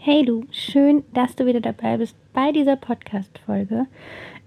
Hey 0.00 0.24
du, 0.24 0.44
schön, 0.52 1.02
dass 1.12 1.34
du 1.34 1.44
wieder 1.44 1.60
dabei 1.60 1.96
bist 1.96 2.16
bei 2.32 2.52
dieser 2.52 2.76
Podcast-Folge. 2.76 3.86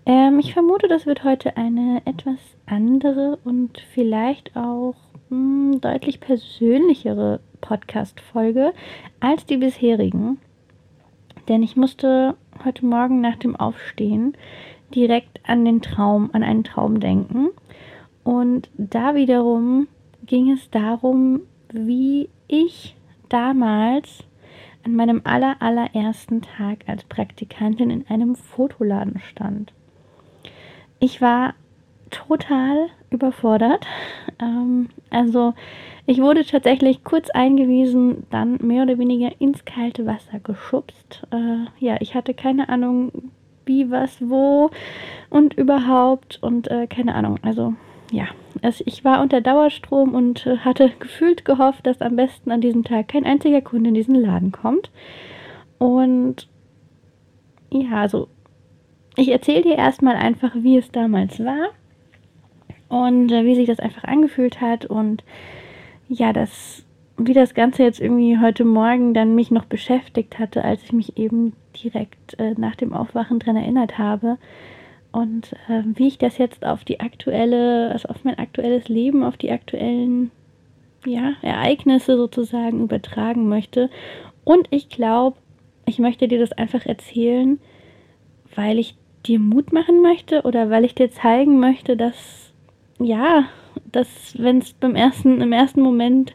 Ähm, 0.05 0.39
ich 0.39 0.53
vermute, 0.53 0.87
das 0.87 1.05
wird 1.05 1.25
heute 1.25 1.57
eine 1.57 2.01
etwas 2.05 2.39
andere 2.65 3.37
und 3.43 3.77
vielleicht 3.93 4.55
auch 4.55 4.95
mh, 5.29 5.73
hm, 5.73 5.81
deutlich 5.81 6.21
persönlichere 6.21 7.41
Podcast-Folge 7.59 8.73
als 9.19 9.45
die 9.45 9.57
bisherigen. 9.57 10.39
Denn 11.49 11.63
ich 11.63 11.75
musste 11.75 12.35
heute 12.63 12.85
Morgen 12.85 13.20
nach 13.20 13.35
dem 13.35 13.57
Aufstehen 13.57 14.37
direkt 14.95 15.41
an 15.45 15.65
den 15.65 15.81
Traum, 15.81 16.29
an 16.31 16.43
einen 16.43 16.63
Traum 16.63 17.01
denken. 17.01 17.49
Und 18.23 18.70
da 18.77 19.15
wiederum 19.15 19.89
ging 20.25 20.49
es 20.49 20.70
darum, 20.71 21.41
wie 21.73 22.29
ich 22.47 22.95
damals 23.27 24.23
an 24.84 24.95
meinem 24.95 25.21
aller, 25.23 25.58
Tag 26.41 26.80
als 26.88 27.03
Praktikantin 27.05 27.90
in 27.90 28.08
einem 28.08 28.35
Fotoladen 28.35 29.20
stand. 29.20 29.73
Ich 30.99 31.21
war 31.21 31.54
total 32.10 32.88
überfordert. 33.10 33.85
Ähm, 34.40 34.90
also 35.12 35.54
ich 36.07 36.20
wurde 36.20 36.43
tatsächlich 36.43 37.04
kurz 37.04 37.29
eingewiesen, 37.29 38.26
dann 38.32 38.57
mehr 38.63 38.82
oder 38.82 38.98
weniger 38.98 39.29
ins 39.40 39.65
kalte 39.65 40.07
Wasser 40.07 40.40
geschubst. 40.40 41.27
Äh, 41.32 41.66
ja, 41.77 41.98
ich 41.99 42.16
hatte 42.16 42.34
keine 42.34 42.70
Ahnung, 42.70 43.12
wie, 43.66 43.91
was, 43.91 44.18
wo 44.20 44.71
und 45.29 45.54
überhaupt 45.54 46.40
und 46.41 46.70
äh, 46.71 46.88
keine 46.88 47.13
Ahnung. 47.13 47.38
Also 47.43 47.76
ja, 48.12 48.26
also 48.62 48.84
ich 48.85 49.04
war 49.04 49.21
unter 49.21 49.41
Dauerstrom 49.41 50.13
und 50.13 50.46
äh, 50.46 50.57
hatte 50.57 50.91
gefühlt 50.99 51.46
gehofft, 51.46 51.88
dass 51.88 52.02
am 52.02 52.16
besten 52.16 52.52
an 52.52 52.62
diesem 52.62 52.84
Tag 52.84 53.10
kein 53.10 53.26
einziger 53.26 53.62
Kunde 53.62 53.90
in 53.90 53.96
diesen 53.96 54.16
Laden 54.16 54.52
kommt. 54.52 54.91
Und 55.77 56.48
ja, 57.72 58.02
also 58.02 58.27
ich 59.16 59.29
erzähle 59.29 59.63
dir 59.63 59.77
erstmal 59.77 60.16
einfach, 60.16 60.52
wie 60.55 60.77
es 60.77 60.91
damals 60.91 61.44
war 61.44 61.70
und 62.90 63.32
äh, 63.32 63.46
wie 63.46 63.55
sich 63.55 63.68
das 63.68 63.79
einfach 63.79 64.03
angefühlt 64.03 64.62
hat 64.62 64.85
und 64.85 65.24
ja, 66.07 66.34
das 66.34 66.85
wie 67.18 67.34
das 67.34 67.53
Ganze 67.53 67.84
jetzt 67.84 68.00
irgendwie 68.00 68.40
heute 68.40 68.66
Morgen 68.66 69.13
dann 69.13 69.35
mich 69.35 69.52
noch 69.52 69.66
beschäftigt 69.66 70.40
hatte, 70.40 70.63
als 70.63 70.84
ich 70.84 70.94
mich 70.94 71.18
eben 71.18 71.53
direkt 71.84 72.40
äh, 72.40 72.56
nach 72.57 72.75
dem 72.75 72.94
Aufwachen 72.94 73.40
dran 73.40 73.56
erinnert 73.56 73.97
habe, 73.97 74.38
und 75.12 75.53
äh, 75.67 75.84
wie 75.85 76.07
ich 76.07 76.17
das 76.17 76.38
jetzt 76.38 76.66
auf 76.66 76.84
die 76.84 77.00
aktuelle, 77.00 77.91
also 77.91 78.09
auf 78.09 78.23
mein 78.23 78.38
aktuelles 78.38 78.88
Leben, 78.88 79.23
auf 79.23 79.38
die 79.38 79.51
aktuellen 79.51 80.31
ja, 81.06 81.34
Ereignisse 81.41 82.16
sozusagen 82.16 82.81
übertragen 82.81 83.50
möchte. 83.50 83.89
Und 84.44 84.67
ich 84.69 84.89
glaube, 84.89 85.38
ich 85.85 86.00
möchte 86.00 86.28
dir 86.28 86.39
das 86.39 86.51
einfach 86.53 86.85
erzählen, 86.85 87.59
weil 88.56 88.79
ich 88.79 88.95
dir 89.25 89.39
Mut 89.39 89.73
machen 89.73 90.01
möchte 90.01 90.44
oder 90.44 90.69
weil 90.69 90.85
ich 90.85 90.95
dir 90.95 91.12
zeigen 91.12 91.59
möchte, 91.59 91.97
dass 91.97 92.53
ja, 93.00 93.45
dass 93.91 94.35
wenn 94.38 94.59
es 94.59 94.73
beim 94.73 94.95
ersten, 94.95 95.41
im 95.41 95.51
ersten 95.51 95.81
Moment 95.81 96.33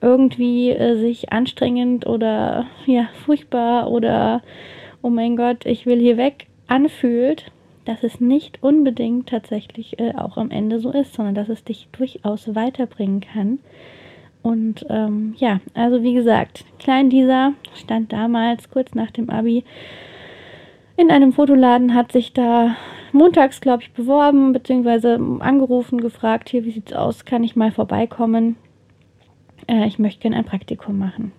irgendwie 0.00 0.70
äh, 0.70 0.96
sich 0.96 1.32
anstrengend 1.32 2.06
oder 2.06 2.66
ja, 2.86 3.08
furchtbar 3.24 3.90
oder 3.90 4.42
oh 5.02 5.10
mein 5.10 5.36
Gott, 5.36 5.66
ich 5.66 5.86
will 5.86 5.98
hier 6.00 6.16
weg 6.16 6.46
anfühlt, 6.66 7.50
dass 7.90 8.04
es 8.04 8.20
nicht 8.20 8.62
unbedingt 8.62 9.28
tatsächlich 9.28 9.98
äh, 9.98 10.14
auch 10.14 10.36
am 10.36 10.52
Ende 10.52 10.78
so 10.78 10.92
ist, 10.92 11.12
sondern 11.12 11.34
dass 11.34 11.48
es 11.48 11.64
dich 11.64 11.88
durchaus 11.90 12.54
weiterbringen 12.54 13.20
kann. 13.20 13.58
Und 14.42 14.86
ähm, 14.88 15.34
ja, 15.38 15.58
also 15.74 16.04
wie 16.04 16.14
gesagt, 16.14 16.64
Klein 16.78 17.10
dieser 17.10 17.52
stand 17.74 18.12
damals 18.12 18.70
kurz 18.70 18.94
nach 18.94 19.10
dem 19.10 19.28
Abi 19.28 19.64
in 20.96 21.10
einem 21.10 21.32
Fotoladen, 21.32 21.92
hat 21.92 22.12
sich 22.12 22.32
da 22.32 22.76
montags, 23.10 23.60
glaube 23.60 23.82
ich, 23.82 23.92
beworben, 23.92 24.52
beziehungsweise 24.52 25.18
angerufen, 25.40 26.00
gefragt, 26.00 26.48
hier, 26.48 26.64
wie 26.64 26.70
sieht's 26.70 26.92
aus, 26.92 27.24
kann 27.24 27.42
ich 27.42 27.56
mal 27.56 27.72
vorbeikommen? 27.72 28.54
Äh, 29.66 29.88
ich 29.88 29.98
möchte 29.98 30.22
gerne 30.22 30.36
ein 30.36 30.44
Praktikum 30.44 30.96
machen 30.96 31.32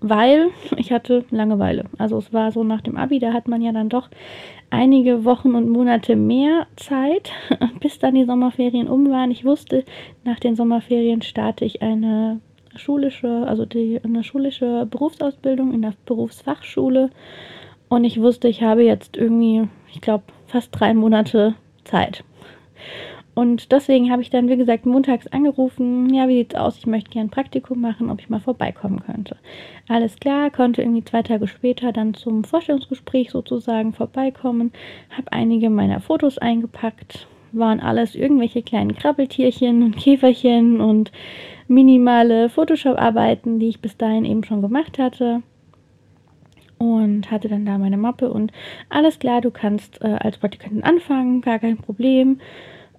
weil 0.00 0.50
ich 0.76 0.92
hatte 0.92 1.24
Langeweile. 1.30 1.84
Also 1.98 2.18
es 2.18 2.32
war 2.32 2.52
so 2.52 2.64
nach 2.64 2.80
dem 2.80 2.96
Abi, 2.96 3.18
da 3.18 3.32
hat 3.32 3.48
man 3.48 3.62
ja 3.62 3.72
dann 3.72 3.88
doch 3.88 4.08
einige 4.70 5.24
Wochen 5.24 5.54
und 5.54 5.68
Monate 5.68 6.16
mehr 6.16 6.66
Zeit, 6.76 7.32
bis 7.80 7.98
dann 7.98 8.14
die 8.14 8.24
Sommerferien 8.24 8.88
um 8.88 9.10
waren. 9.10 9.30
Ich 9.30 9.44
wusste, 9.44 9.84
nach 10.24 10.38
den 10.38 10.56
Sommerferien 10.56 11.22
starte 11.22 11.64
ich 11.64 11.82
eine 11.82 12.40
schulische, 12.76 13.46
also 13.46 13.64
die, 13.64 14.00
eine 14.02 14.24
schulische 14.24 14.86
Berufsausbildung 14.90 15.72
in 15.72 15.82
der 15.82 15.94
Berufsfachschule. 16.06 17.10
Und 17.88 18.04
ich 18.04 18.20
wusste, 18.20 18.48
ich 18.48 18.62
habe 18.62 18.82
jetzt 18.84 19.16
irgendwie, 19.16 19.68
ich 19.92 20.00
glaube, 20.00 20.24
fast 20.46 20.68
drei 20.72 20.94
Monate 20.94 21.54
Zeit. 21.84 22.24
Und 23.38 23.70
deswegen 23.70 24.10
habe 24.10 24.20
ich 24.20 24.30
dann, 24.30 24.48
wie 24.48 24.56
gesagt, 24.56 24.84
montags 24.84 25.28
angerufen, 25.28 26.12
ja, 26.12 26.26
wie 26.26 26.38
sieht's 26.38 26.56
aus? 26.56 26.76
Ich 26.76 26.86
möchte 26.86 27.10
gerne 27.10 27.28
ein 27.28 27.30
Praktikum 27.30 27.80
machen, 27.80 28.10
ob 28.10 28.18
ich 28.18 28.28
mal 28.28 28.40
vorbeikommen 28.40 29.00
könnte. 29.06 29.36
Alles 29.86 30.16
klar, 30.16 30.50
konnte 30.50 30.82
irgendwie 30.82 31.04
zwei 31.04 31.22
Tage 31.22 31.46
später 31.46 31.92
dann 31.92 32.14
zum 32.14 32.42
Vorstellungsgespräch 32.42 33.30
sozusagen 33.30 33.92
vorbeikommen, 33.92 34.72
habe 35.16 35.30
einige 35.30 35.70
meiner 35.70 36.00
Fotos 36.00 36.38
eingepackt, 36.38 37.28
waren 37.52 37.78
alles 37.78 38.16
irgendwelche 38.16 38.62
kleinen 38.62 38.96
Krabbeltierchen 38.96 39.84
und 39.84 39.96
Käferchen 39.96 40.80
und 40.80 41.12
minimale 41.68 42.48
Photoshop-Arbeiten, 42.48 43.60
die 43.60 43.68
ich 43.68 43.80
bis 43.80 43.96
dahin 43.96 44.24
eben 44.24 44.42
schon 44.42 44.62
gemacht 44.62 44.98
hatte 44.98 45.44
und 46.78 47.30
hatte 47.30 47.48
dann 47.48 47.64
da 47.64 47.78
meine 47.78 47.98
Mappe 47.98 48.32
und 48.32 48.50
alles 48.88 49.20
klar, 49.20 49.40
du 49.42 49.52
kannst 49.52 50.02
äh, 50.02 50.16
als 50.18 50.38
Praktikantin 50.38 50.82
anfangen, 50.82 51.40
gar 51.40 51.60
kein 51.60 51.76
Problem. 51.76 52.40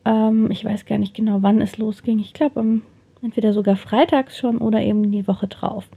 Ähm, 0.06 0.50
ich 0.52 0.64
weiß 0.64 0.86
gar 0.86 0.98
nicht 0.98 1.14
genau, 1.14 1.40
wann 1.42 1.62
es 1.62 1.78
losging. 1.78 2.20
Ich 2.20 2.34
glaube, 2.34 2.60
um, 2.60 2.82
entweder 3.22 3.54
sogar 3.54 3.76
freitags 3.76 4.38
schon 4.38 4.58
oder 4.60 4.82
eben 4.82 5.12
die 5.12 5.28
Woche 5.28 5.48
drauf. 5.48 5.90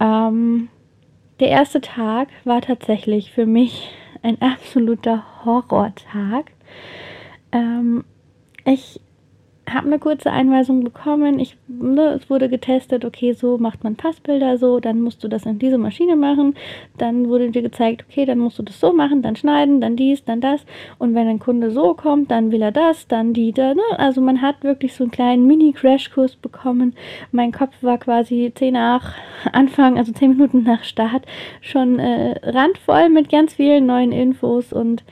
Ähm, 0.00 0.68
der 1.40 1.48
erste 1.48 1.80
Tag 1.80 2.28
war 2.44 2.60
tatsächlich 2.60 3.32
für 3.32 3.46
mich 3.46 3.90
ein 4.22 4.40
absoluter 4.40 5.24
Horrortag. 5.44 6.52
Ähm, 7.52 8.04
ich 8.64 9.00
habe 9.74 9.86
eine 9.86 9.98
kurze 9.98 10.30
Einweisung 10.30 10.84
bekommen. 10.84 11.38
Ich, 11.38 11.56
ne, 11.68 12.18
es 12.20 12.28
wurde 12.28 12.48
getestet, 12.48 13.04
okay, 13.04 13.32
so 13.32 13.58
macht 13.58 13.84
man 13.84 13.96
Passbilder 13.96 14.58
so, 14.58 14.80
dann 14.80 15.00
musst 15.00 15.22
du 15.22 15.28
das 15.28 15.46
in 15.46 15.58
diese 15.58 15.78
Maschine 15.78 16.16
machen. 16.16 16.54
Dann 16.98 17.28
wurde 17.28 17.50
dir 17.50 17.62
gezeigt, 17.62 18.04
okay, 18.08 18.24
dann 18.24 18.38
musst 18.38 18.58
du 18.58 18.62
das 18.62 18.80
so 18.80 18.92
machen, 18.92 19.22
dann 19.22 19.36
schneiden, 19.36 19.80
dann 19.80 19.96
dies, 19.96 20.24
dann 20.24 20.40
das. 20.40 20.64
Und 20.98 21.14
wenn 21.14 21.28
ein 21.28 21.38
Kunde 21.38 21.70
so 21.70 21.94
kommt, 21.94 22.30
dann 22.30 22.50
will 22.50 22.62
er 22.62 22.72
das, 22.72 23.06
dann 23.06 23.32
die, 23.32 23.52
da, 23.52 23.74
ne? 23.74 23.82
Also 23.96 24.20
man 24.20 24.42
hat 24.42 24.62
wirklich 24.62 24.94
so 24.94 25.04
einen 25.04 25.10
kleinen 25.10 25.46
Mini-Crashkurs 25.46 26.36
bekommen. 26.36 26.94
Mein 27.30 27.52
Kopf 27.52 27.74
war 27.82 27.98
quasi 27.98 28.52
zehn 28.54 28.72
nach 28.72 29.14
Anfang, 29.52 29.98
also 29.98 30.12
zehn 30.12 30.30
Minuten 30.30 30.62
nach 30.64 30.84
Start, 30.84 31.24
schon 31.60 31.98
äh, 31.98 32.38
randvoll 32.42 33.08
mit 33.08 33.28
ganz 33.28 33.54
vielen 33.54 33.86
neuen 33.86 34.12
Infos 34.12 34.72
und 34.72 35.04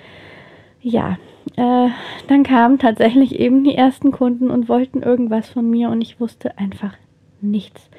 ja, 0.83 1.19
äh, 1.57 1.89
dann 2.29 2.43
kamen 2.43 2.79
tatsächlich 2.79 3.39
eben 3.39 3.65
die 3.65 3.75
ersten 3.75 4.13
Kunden 4.13 4.51
und 4.51 4.69
wollten 4.69 5.03
irgendwas 5.03 5.49
von 5.49 5.69
mir 5.69 5.91
und 5.91 6.01
ich 6.01 6.21
wusste 6.21 6.59
einfach 6.59 6.95
nichts. 7.41 7.91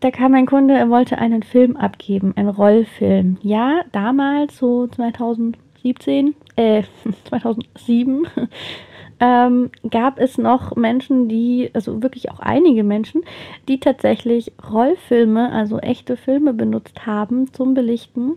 Da 0.00 0.10
kam 0.10 0.34
ein 0.34 0.46
Kunde, 0.46 0.74
er 0.74 0.90
wollte 0.90 1.18
einen 1.18 1.42
Film 1.42 1.76
abgeben, 1.76 2.32
einen 2.36 2.48
Rollfilm. 2.48 3.38
Ja, 3.42 3.82
damals, 3.90 4.56
so 4.58 4.86
2017, 4.86 6.34
äh, 6.56 6.82
2007, 7.24 8.26
ähm, 9.20 9.70
gab 9.90 10.20
es 10.20 10.38
noch 10.38 10.76
Menschen, 10.76 11.28
die, 11.28 11.70
also 11.74 12.02
wirklich 12.02 12.30
auch 12.30 12.38
einige 12.38 12.84
Menschen, 12.84 13.22
die 13.68 13.80
tatsächlich 13.80 14.52
Rollfilme, 14.70 15.50
also 15.50 15.78
echte 15.78 16.16
Filme 16.16 16.54
benutzt 16.54 17.06
haben 17.06 17.52
zum 17.52 17.74
Belichten 17.74 18.36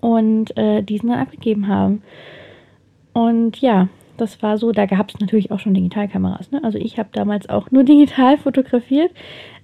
und 0.00 0.56
äh, 0.56 0.82
diesen 0.82 1.10
dann 1.10 1.18
abgegeben 1.20 1.68
haben. 1.68 2.02
Und 3.12 3.60
ja, 3.60 3.88
das 4.16 4.42
war 4.42 4.58
so, 4.58 4.72
da 4.72 4.86
gab 4.86 5.08
es 5.08 5.18
natürlich 5.18 5.50
auch 5.50 5.58
schon 5.58 5.74
Digitalkameras. 5.74 6.50
Ne? 6.50 6.62
Also 6.62 6.78
ich 6.78 6.98
habe 6.98 7.08
damals 7.12 7.48
auch 7.48 7.70
nur 7.70 7.84
digital 7.84 8.38
fotografiert, 8.38 9.12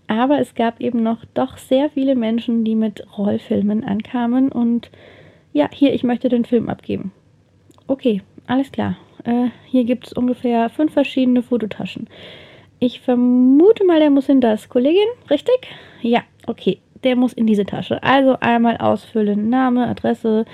aber 0.09 0.41
es 0.41 0.55
gab 0.55 0.81
eben 0.81 1.03
noch 1.03 1.25
doch 1.35 1.57
sehr 1.57 1.91
viele 1.91 2.15
Menschen, 2.15 2.65
die 2.65 2.75
mit 2.75 3.05
Rollfilmen 3.19 3.85
ankamen 3.85 4.51
und 4.51 4.91
ja, 5.53 5.69
hier, 5.73 5.95
ich 5.95 6.05
möchte 6.05 6.29
den 6.29 6.45
Film 6.45 6.69
abgeben. 6.69 7.13
Okay, 7.87 8.23
alles 8.47 8.71
klar. 8.73 8.97
Äh, 9.25 9.49
hier 9.65 9.85
gibt 9.85 10.07
es 10.07 10.13
ungefähr 10.13 10.69
fünf 10.69 10.93
verschiedene 10.93 11.43
Fototaschen. 11.43 12.09
Ich 12.79 13.01
vermute 13.01 13.85
mal, 13.85 14.01
der 14.01 14.11
muss 14.11 14.29
in 14.29 14.41
das. 14.41 14.69
Kollegin, 14.69 15.09
richtig? 15.31 15.57
Ja, 16.03 16.21
okay. 16.47 16.79
Der 17.05 17.17
muss 17.17 17.33
in 17.33 17.47
diese 17.47 17.65
Tasche. 17.65 18.03
Also 18.03 18.37
einmal 18.41 18.77
ausfüllen. 18.79 19.49
Name, 19.49 19.87
Adresse, 19.87 20.45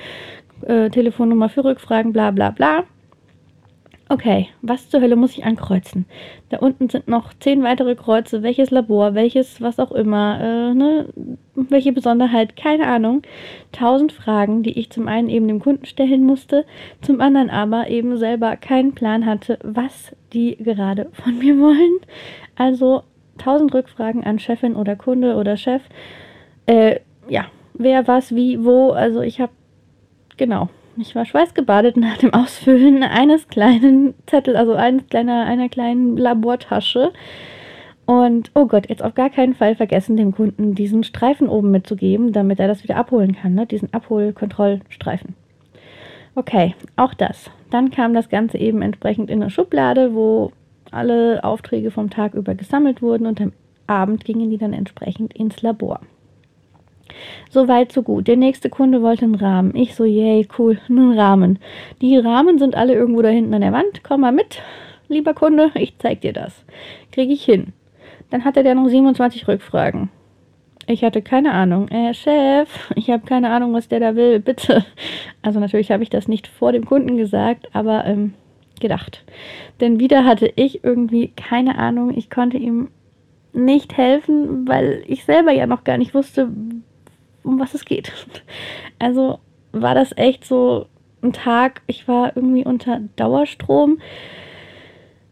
äh, 0.64 0.90
Telefonnummer 0.90 1.48
für 1.48 1.64
Rückfragen, 1.64 2.12
bla 2.12 2.30
bla 2.30 2.50
bla. 2.50 2.84
Okay, 4.12 4.48
was 4.60 4.90
zur 4.90 5.00
Hölle 5.00 5.16
muss 5.16 5.32
ich 5.32 5.44
ankreuzen? 5.44 6.04
Da 6.50 6.58
unten 6.58 6.90
sind 6.90 7.08
noch 7.08 7.32
zehn 7.32 7.62
weitere 7.62 7.94
Kreuze. 7.94 8.42
Welches 8.42 8.70
Labor, 8.70 9.14
welches, 9.14 9.62
was 9.62 9.78
auch 9.78 9.90
immer, 9.90 10.38
äh, 10.38 10.74
ne? 10.74 11.08
welche 11.54 11.92
Besonderheit, 11.92 12.54
keine 12.54 12.88
Ahnung. 12.88 13.22
Tausend 13.72 14.12
Fragen, 14.12 14.62
die 14.62 14.78
ich 14.78 14.90
zum 14.90 15.08
einen 15.08 15.30
eben 15.30 15.48
dem 15.48 15.60
Kunden 15.60 15.86
stellen 15.86 16.24
musste, 16.24 16.66
zum 17.00 17.22
anderen 17.22 17.48
aber 17.48 17.88
eben 17.88 18.18
selber 18.18 18.56
keinen 18.56 18.92
Plan 18.94 19.24
hatte, 19.24 19.58
was 19.62 20.14
die 20.34 20.56
gerade 20.56 21.08
von 21.12 21.38
mir 21.38 21.58
wollen. 21.58 22.00
Also 22.54 23.04
tausend 23.38 23.72
Rückfragen 23.72 24.24
an 24.24 24.38
Chefin 24.38 24.76
oder 24.76 24.94
Kunde 24.94 25.36
oder 25.36 25.56
Chef. 25.56 25.80
Äh, 26.66 27.00
ja, 27.28 27.46
wer, 27.72 28.06
was, 28.08 28.34
wie, 28.34 28.62
wo. 28.62 28.90
Also 28.90 29.22
ich 29.22 29.40
habe, 29.40 29.52
genau, 30.42 30.68
ich 30.96 31.14
war 31.14 31.24
schweißgebadet 31.24 31.96
nach 31.96 32.18
dem 32.18 32.34
Ausfüllen 32.34 33.04
eines 33.04 33.46
kleinen 33.46 34.14
Zettel, 34.26 34.56
also 34.56 34.74
eines 34.74 35.06
kleiner, 35.06 35.46
einer 35.46 35.68
kleinen 35.68 36.16
Labortasche. 36.16 37.12
Und 38.06 38.50
oh 38.54 38.66
Gott, 38.66 38.88
jetzt 38.88 39.04
auf 39.04 39.14
gar 39.14 39.30
keinen 39.30 39.54
Fall 39.54 39.76
vergessen, 39.76 40.16
dem 40.16 40.32
Kunden 40.32 40.74
diesen 40.74 41.04
Streifen 41.04 41.48
oben 41.48 41.70
mitzugeben, 41.70 42.32
damit 42.32 42.58
er 42.58 42.66
das 42.66 42.82
wieder 42.82 42.96
abholen 42.96 43.36
kann, 43.36 43.54
ne? 43.54 43.66
diesen 43.66 43.94
Abholkontrollstreifen. 43.94 45.36
Okay, 46.34 46.74
auch 46.96 47.14
das. 47.14 47.48
Dann 47.70 47.92
kam 47.92 48.12
das 48.12 48.28
Ganze 48.28 48.58
eben 48.58 48.82
entsprechend 48.82 49.30
in 49.30 49.40
eine 49.40 49.50
Schublade, 49.50 50.12
wo 50.12 50.50
alle 50.90 51.44
Aufträge 51.44 51.92
vom 51.92 52.10
Tag 52.10 52.34
über 52.34 52.56
gesammelt 52.56 53.00
wurden 53.00 53.26
und 53.26 53.40
am 53.40 53.52
Abend 53.86 54.24
gingen 54.24 54.50
die 54.50 54.58
dann 54.58 54.72
entsprechend 54.72 55.34
ins 55.34 55.62
Labor. 55.62 56.00
So 57.50 57.68
weit, 57.68 57.92
so 57.92 58.02
gut. 58.02 58.28
Der 58.28 58.36
nächste 58.36 58.70
Kunde 58.70 59.02
wollte 59.02 59.24
einen 59.24 59.34
Rahmen. 59.34 59.74
Ich 59.76 59.94
so, 59.94 60.04
yay, 60.04 60.46
cool, 60.58 60.78
einen 60.88 61.18
Rahmen. 61.18 61.58
Die 62.00 62.16
Rahmen 62.16 62.58
sind 62.58 62.74
alle 62.74 62.94
irgendwo 62.94 63.22
da 63.22 63.28
hinten 63.28 63.54
an 63.54 63.60
der 63.60 63.72
Wand. 63.72 64.02
Komm 64.02 64.22
mal 64.22 64.32
mit, 64.32 64.60
lieber 65.08 65.34
Kunde, 65.34 65.70
ich 65.74 65.98
zeig 65.98 66.20
dir 66.20 66.32
das. 66.32 66.64
Kriege 67.10 67.32
ich 67.32 67.44
hin. 67.44 67.72
Dann 68.30 68.44
hatte 68.44 68.62
der 68.62 68.74
noch 68.74 68.88
27 68.88 69.46
Rückfragen. 69.46 70.08
Ich 70.86 71.04
hatte 71.04 71.22
keine 71.22 71.52
Ahnung. 71.52 71.88
Äh, 71.88 72.12
Chef, 72.14 72.90
ich 72.96 73.10
habe 73.10 73.24
keine 73.24 73.50
Ahnung, 73.50 73.72
was 73.72 73.88
der 73.88 74.00
da 74.00 74.16
will, 74.16 74.40
bitte. 74.40 74.84
Also 75.42 75.60
natürlich 75.60 75.90
habe 75.90 76.02
ich 76.02 76.10
das 76.10 76.28
nicht 76.28 76.46
vor 76.46 76.72
dem 76.72 76.84
Kunden 76.86 77.16
gesagt, 77.16 77.68
aber 77.72 78.04
ähm, 78.04 78.34
gedacht. 78.80 79.24
Denn 79.80 80.00
wieder 80.00 80.24
hatte 80.24 80.52
ich 80.56 80.84
irgendwie 80.84 81.28
keine 81.28 81.78
Ahnung. 81.78 82.16
Ich 82.16 82.30
konnte 82.30 82.58
ihm 82.58 82.88
nicht 83.52 83.96
helfen, 83.96 84.66
weil 84.68 85.02
ich 85.06 85.24
selber 85.24 85.52
ja 85.52 85.66
noch 85.66 85.84
gar 85.84 85.98
nicht 85.98 86.14
wusste, 86.14 86.50
um 87.42 87.58
was 87.58 87.74
es 87.74 87.84
geht. 87.84 88.12
Also 88.98 89.40
war 89.72 89.96
das 89.96 90.16
echt 90.16 90.44
so 90.44 90.86
ein 91.22 91.32
Tag, 91.32 91.82
ich 91.88 92.06
war 92.06 92.36
irgendwie 92.36 92.64
unter 92.64 93.00
Dauerstrom. 93.16 93.98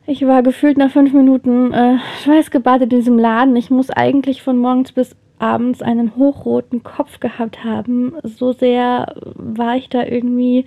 Ich 0.06 0.26
war 0.26 0.42
gefühlt 0.42 0.76
nach 0.76 0.90
fünf 0.90 1.12
Minuten 1.12 1.72
äh, 1.72 1.98
schweißgebadet 2.24 2.92
in 2.92 2.98
diesem 2.98 3.16
Laden. 3.16 3.54
Ich 3.54 3.70
muss 3.70 3.90
eigentlich 3.90 4.42
von 4.42 4.58
morgens 4.58 4.90
bis 4.90 5.14
abends 5.38 5.82
einen 5.82 6.16
hochroten 6.16 6.82
Kopf 6.82 7.20
gehabt 7.20 7.64
haben. 7.64 8.14
So 8.24 8.52
sehr 8.52 9.14
war 9.34 9.76
ich 9.76 9.88
da 9.88 10.04
irgendwie 10.04 10.64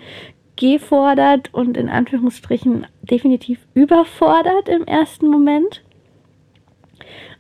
gefordert 0.55 1.53
und 1.53 1.77
in 1.77 1.89
Anführungsstrichen 1.89 2.85
definitiv 3.01 3.59
überfordert 3.73 4.69
im 4.69 4.85
ersten 4.85 5.27
Moment. 5.27 5.83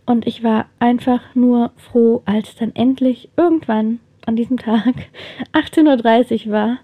Und 0.05 0.27
ich 0.27 0.43
war 0.43 0.65
einfach 0.79 1.21
nur 1.33 1.71
froh, 1.77 2.21
als 2.25 2.55
dann 2.55 2.75
endlich 2.75 3.29
irgendwann 3.37 3.99
an 4.25 4.35
diesem 4.35 4.57
Tag 4.57 4.93
18.30 5.53 6.47
Uhr 6.47 6.51
war 6.53 6.77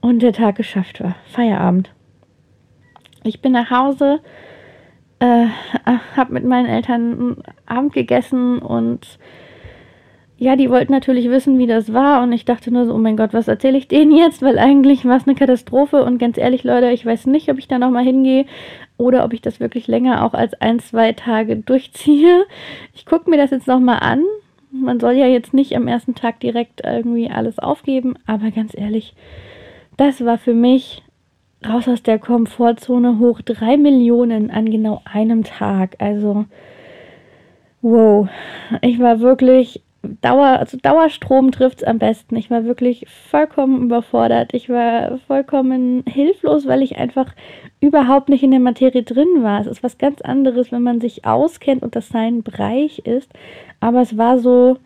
und 0.00 0.20
der 0.20 0.32
Tag 0.32 0.56
geschafft 0.56 1.00
war. 1.00 1.16
Feierabend. 1.26 1.92
Ich 3.24 3.40
bin 3.40 3.52
nach 3.52 3.70
Hause, 3.70 4.20
äh, 5.18 5.46
habe 6.16 6.32
mit 6.32 6.44
meinen 6.44 6.66
Eltern 6.66 7.42
Abend 7.66 7.92
gegessen 7.92 8.58
und 8.60 9.18
ja, 10.40 10.54
die 10.54 10.70
wollten 10.70 10.92
natürlich 10.92 11.28
wissen, 11.28 11.58
wie 11.58 11.66
das 11.66 11.92
war. 11.92 12.22
Und 12.22 12.30
ich 12.32 12.44
dachte 12.44 12.70
nur 12.70 12.86
so, 12.86 12.94
oh 12.94 12.98
mein 12.98 13.16
Gott, 13.16 13.34
was 13.34 13.48
erzähle 13.48 13.76
ich 13.76 13.88
denen 13.88 14.12
jetzt? 14.12 14.40
Weil 14.40 14.56
eigentlich 14.56 15.04
war 15.04 15.16
es 15.16 15.26
eine 15.26 15.34
Katastrophe. 15.34 16.04
Und 16.04 16.18
ganz 16.18 16.38
ehrlich, 16.38 16.62
Leute, 16.62 16.90
ich 16.90 17.04
weiß 17.04 17.26
nicht, 17.26 17.50
ob 17.50 17.58
ich 17.58 17.66
da 17.66 17.80
nochmal 17.80 18.04
hingehe 18.04 18.46
oder 18.96 19.24
ob 19.24 19.32
ich 19.32 19.42
das 19.42 19.58
wirklich 19.58 19.88
länger 19.88 20.24
auch 20.24 20.34
als 20.34 20.54
ein, 20.60 20.78
zwei 20.78 21.12
Tage 21.12 21.56
durchziehe. 21.56 22.46
Ich 22.94 23.04
gucke 23.04 23.28
mir 23.28 23.36
das 23.36 23.50
jetzt 23.50 23.66
nochmal 23.66 23.98
an. 24.00 24.22
Man 24.70 25.00
soll 25.00 25.14
ja 25.14 25.26
jetzt 25.26 25.54
nicht 25.54 25.74
am 25.74 25.88
ersten 25.88 26.14
Tag 26.14 26.38
direkt 26.38 26.82
irgendwie 26.84 27.28
alles 27.28 27.58
aufgeben. 27.58 28.14
Aber 28.24 28.52
ganz 28.52 28.78
ehrlich, 28.78 29.14
das 29.96 30.24
war 30.24 30.38
für 30.38 30.54
mich 30.54 31.02
raus 31.66 31.88
aus 31.88 32.04
der 32.04 32.20
Komfortzone 32.20 33.18
hoch 33.18 33.40
drei 33.40 33.76
Millionen 33.76 34.52
an 34.52 34.70
genau 34.70 35.02
einem 35.04 35.42
Tag. 35.42 35.96
Also, 35.98 36.44
wow. 37.82 38.28
Ich 38.82 39.00
war 39.00 39.18
wirklich 39.18 39.82
Dauer, 40.02 40.58
also 40.60 40.78
Dauerstrom 40.78 41.50
trifft 41.50 41.78
es 41.78 41.84
am 41.84 41.98
besten. 41.98 42.36
Ich 42.36 42.50
war 42.50 42.64
wirklich 42.64 43.06
vollkommen 43.08 43.82
überfordert. 43.82 44.54
Ich 44.54 44.68
war 44.68 45.18
vollkommen 45.26 46.04
hilflos, 46.06 46.66
weil 46.66 46.82
ich 46.82 46.96
einfach 46.98 47.34
überhaupt 47.80 48.28
nicht 48.28 48.44
in 48.44 48.52
der 48.52 48.60
Materie 48.60 49.02
drin 49.02 49.42
war. 49.42 49.60
Es 49.60 49.66
ist 49.66 49.82
was 49.82 49.98
ganz 49.98 50.20
anderes, 50.20 50.70
wenn 50.70 50.82
man 50.82 51.00
sich 51.00 51.24
auskennt 51.24 51.82
und 51.82 51.96
das 51.96 52.08
sein 52.08 52.44
Bereich 52.44 53.00
ist. 53.00 53.30
Aber 53.80 54.00
es 54.00 54.16
war 54.16 54.38
so, 54.38 54.78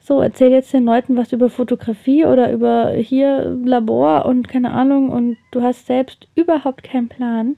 so, 0.00 0.20
erzähl 0.20 0.50
jetzt 0.50 0.72
den 0.72 0.84
Leuten 0.84 1.16
was 1.16 1.32
über 1.32 1.48
Fotografie 1.48 2.24
oder 2.24 2.50
über 2.50 2.90
hier 2.90 3.56
Labor 3.64 4.26
und 4.26 4.48
keine 4.48 4.72
Ahnung 4.72 5.10
und 5.10 5.36
du 5.52 5.62
hast 5.62 5.86
selbst 5.86 6.26
überhaupt 6.34 6.82
keinen 6.82 7.08
Plan, 7.08 7.54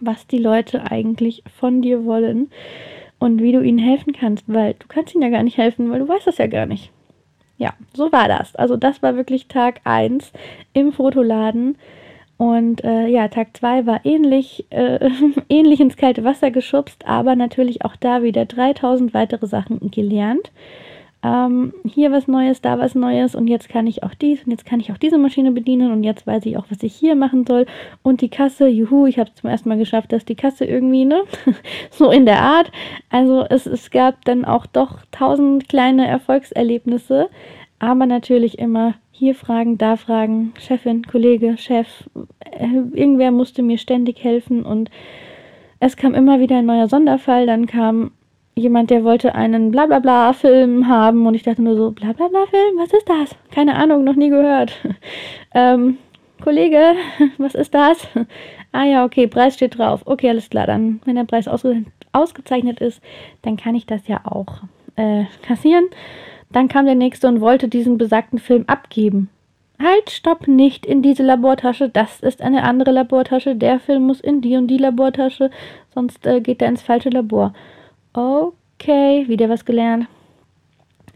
was 0.00 0.28
die 0.28 0.38
Leute 0.38 0.88
eigentlich 0.90 1.42
von 1.58 1.82
dir 1.82 2.04
wollen 2.04 2.50
und 3.18 3.40
wie 3.40 3.52
du 3.52 3.62
ihnen 3.62 3.78
helfen 3.78 4.12
kannst, 4.12 4.44
weil 4.46 4.74
du 4.74 4.86
kannst 4.88 5.14
ihnen 5.14 5.22
ja 5.22 5.30
gar 5.30 5.42
nicht 5.42 5.58
helfen, 5.58 5.90
weil 5.90 6.00
du 6.00 6.08
weißt 6.08 6.26
das 6.26 6.38
ja 6.38 6.46
gar 6.46 6.66
nicht. 6.66 6.90
Ja, 7.58 7.72
so 7.94 8.12
war 8.12 8.28
das. 8.28 8.54
Also 8.56 8.76
das 8.76 9.02
war 9.02 9.16
wirklich 9.16 9.48
Tag 9.48 9.80
1 9.84 10.32
im 10.74 10.92
Fotoladen. 10.92 11.76
Und 12.36 12.84
äh, 12.84 13.06
ja, 13.06 13.28
Tag 13.28 13.56
2 13.56 13.86
war 13.86 14.04
ähnlich, 14.04 14.66
äh, 14.68 15.08
ähnlich 15.48 15.80
ins 15.80 15.96
kalte 15.96 16.22
Wasser 16.22 16.50
geschubst, 16.50 17.06
aber 17.06 17.34
natürlich 17.34 17.82
auch 17.84 17.96
da 17.96 18.22
wieder 18.22 18.44
3000 18.44 19.14
weitere 19.14 19.46
Sachen 19.46 19.90
gelernt 19.90 20.52
ähm, 21.26 21.74
hier 21.84 22.12
was 22.12 22.28
Neues, 22.28 22.60
da 22.60 22.78
was 22.78 22.94
Neues 22.94 23.34
und 23.34 23.48
jetzt 23.48 23.68
kann 23.68 23.88
ich 23.88 24.04
auch 24.04 24.14
dies 24.14 24.44
und 24.44 24.52
jetzt 24.52 24.64
kann 24.64 24.78
ich 24.78 24.92
auch 24.92 24.98
diese 24.98 25.18
Maschine 25.18 25.50
bedienen 25.50 25.90
und 25.90 26.04
jetzt 26.04 26.24
weiß 26.24 26.46
ich 26.46 26.56
auch, 26.56 26.66
was 26.70 26.82
ich 26.84 26.94
hier 26.94 27.16
machen 27.16 27.44
soll. 27.44 27.66
Und 28.04 28.20
die 28.20 28.28
Kasse, 28.28 28.68
juhu, 28.68 29.06
ich 29.06 29.18
habe 29.18 29.30
es 29.30 29.40
zum 29.40 29.50
ersten 29.50 29.68
Mal 29.68 29.78
geschafft, 29.78 30.12
dass 30.12 30.24
die 30.24 30.36
Kasse 30.36 30.64
irgendwie, 30.64 31.04
ne, 31.04 31.24
so 31.90 32.12
in 32.12 32.26
der 32.26 32.42
Art. 32.42 32.70
Also 33.10 33.44
es, 33.48 33.66
es 33.66 33.90
gab 33.90 34.24
dann 34.24 34.44
auch 34.44 34.66
doch 34.66 34.98
tausend 35.10 35.68
kleine 35.68 36.06
Erfolgserlebnisse, 36.06 37.28
aber 37.80 38.06
natürlich 38.06 38.60
immer 38.60 38.94
hier 39.10 39.34
fragen, 39.34 39.78
da 39.78 39.96
fragen, 39.96 40.52
Chefin, 40.58 41.02
Kollege, 41.02 41.56
Chef, 41.58 41.88
äh, 42.52 42.66
irgendwer 42.92 43.32
musste 43.32 43.62
mir 43.62 43.78
ständig 43.78 44.22
helfen 44.22 44.64
und 44.64 44.90
es 45.80 45.96
kam 45.96 46.14
immer 46.14 46.38
wieder 46.38 46.58
ein 46.58 46.66
neuer 46.66 46.88
Sonderfall, 46.88 47.46
dann 47.46 47.66
kam 47.66 48.12
jemand, 48.58 48.88
der 48.88 49.04
wollte 49.04 49.34
einen 49.34 49.70
Blablabla-Film 49.70 50.88
haben 50.88 51.26
und 51.26 51.34
ich 51.34 51.42
dachte 51.42 51.60
nur 51.60 51.76
so, 51.76 51.90
Blablabla-Film, 51.90 52.78
was 52.78 52.90
ist 52.92 53.06
das? 53.06 53.36
Keine 53.50 53.74
Ahnung, 53.74 54.02
noch 54.02 54.16
nie 54.16 54.30
gehört. 54.30 54.72
ähm, 55.54 55.98
Kollege, 56.42 56.94
was 57.38 57.54
ist 57.54 57.74
das? 57.74 58.08
ah 58.72 58.84
ja, 58.84 59.04
okay, 59.04 59.26
Preis 59.26 59.54
steht 59.54 59.76
drauf. 59.76 60.02
Okay, 60.06 60.30
alles 60.30 60.48
klar, 60.48 60.66
dann, 60.66 61.00
wenn 61.04 61.16
der 61.16 61.24
Preis 61.24 61.48
ausge 61.48 61.84
ausgezeichnet 62.12 62.80
ist, 62.80 63.02
dann 63.42 63.58
kann 63.58 63.74
ich 63.74 63.84
das 63.84 64.08
ja 64.08 64.22
auch 64.24 64.62
äh, 64.96 65.24
kassieren. 65.42 65.84
Dann 66.50 66.68
kam 66.68 66.86
der 66.86 66.94
nächste 66.94 67.28
und 67.28 67.42
wollte 67.42 67.68
diesen 67.68 67.98
besagten 67.98 68.38
Film 68.38 68.64
abgeben. 68.68 69.28
Halt, 69.78 70.08
stopp, 70.08 70.48
nicht 70.48 70.86
in 70.86 71.02
diese 71.02 71.22
Labortasche. 71.22 71.90
Das 71.90 72.20
ist 72.20 72.40
eine 72.40 72.62
andere 72.62 72.92
Labortasche. 72.92 73.54
Der 73.54 73.78
Film 73.80 74.04
muss 74.04 74.20
in 74.20 74.40
die 74.40 74.56
und 74.56 74.68
die 74.68 74.78
Labortasche, 74.78 75.50
sonst 75.92 76.26
äh, 76.26 76.40
geht 76.40 76.62
er 76.62 76.68
ins 76.68 76.80
falsche 76.80 77.10
Labor. 77.10 77.52
Okay, 78.16 79.28
wieder 79.28 79.50
was 79.50 79.66
gelernt. 79.66 80.08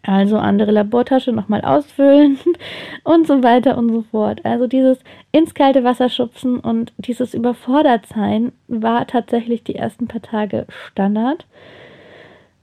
Also 0.02 0.36
andere 0.36 0.70
Labortasche 0.70 1.32
nochmal 1.32 1.62
ausfüllen 1.62 2.38
und 3.04 3.26
so 3.26 3.42
weiter 3.42 3.78
und 3.78 3.90
so 3.90 4.02
fort. 4.02 4.44
Also 4.44 4.66
dieses 4.66 4.98
ins 5.32 5.54
kalte 5.54 5.82
Wasser 5.82 6.10
schubsen 6.10 6.60
und 6.60 6.92
dieses 6.98 7.32
Überfordertsein 7.32 8.52
war 8.68 9.06
tatsächlich 9.06 9.64
die 9.64 9.76
ersten 9.76 10.08
paar 10.08 10.20
Tage 10.20 10.66
Standard. 10.68 11.46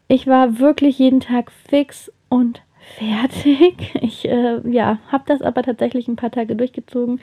Ich 0.07 0.27
war 0.27 0.59
wirklich 0.59 0.99
jeden 0.99 1.19
Tag 1.19 1.51
fix 1.51 2.11
und 2.29 2.61
fertig. 2.95 3.95
Ich 4.01 4.29
äh, 4.29 4.59
ja, 4.69 4.99
habe 5.11 5.23
das 5.25 5.41
aber 5.41 5.63
tatsächlich 5.63 6.07
ein 6.07 6.15
paar 6.15 6.31
Tage 6.31 6.55
durchgezogen 6.55 7.19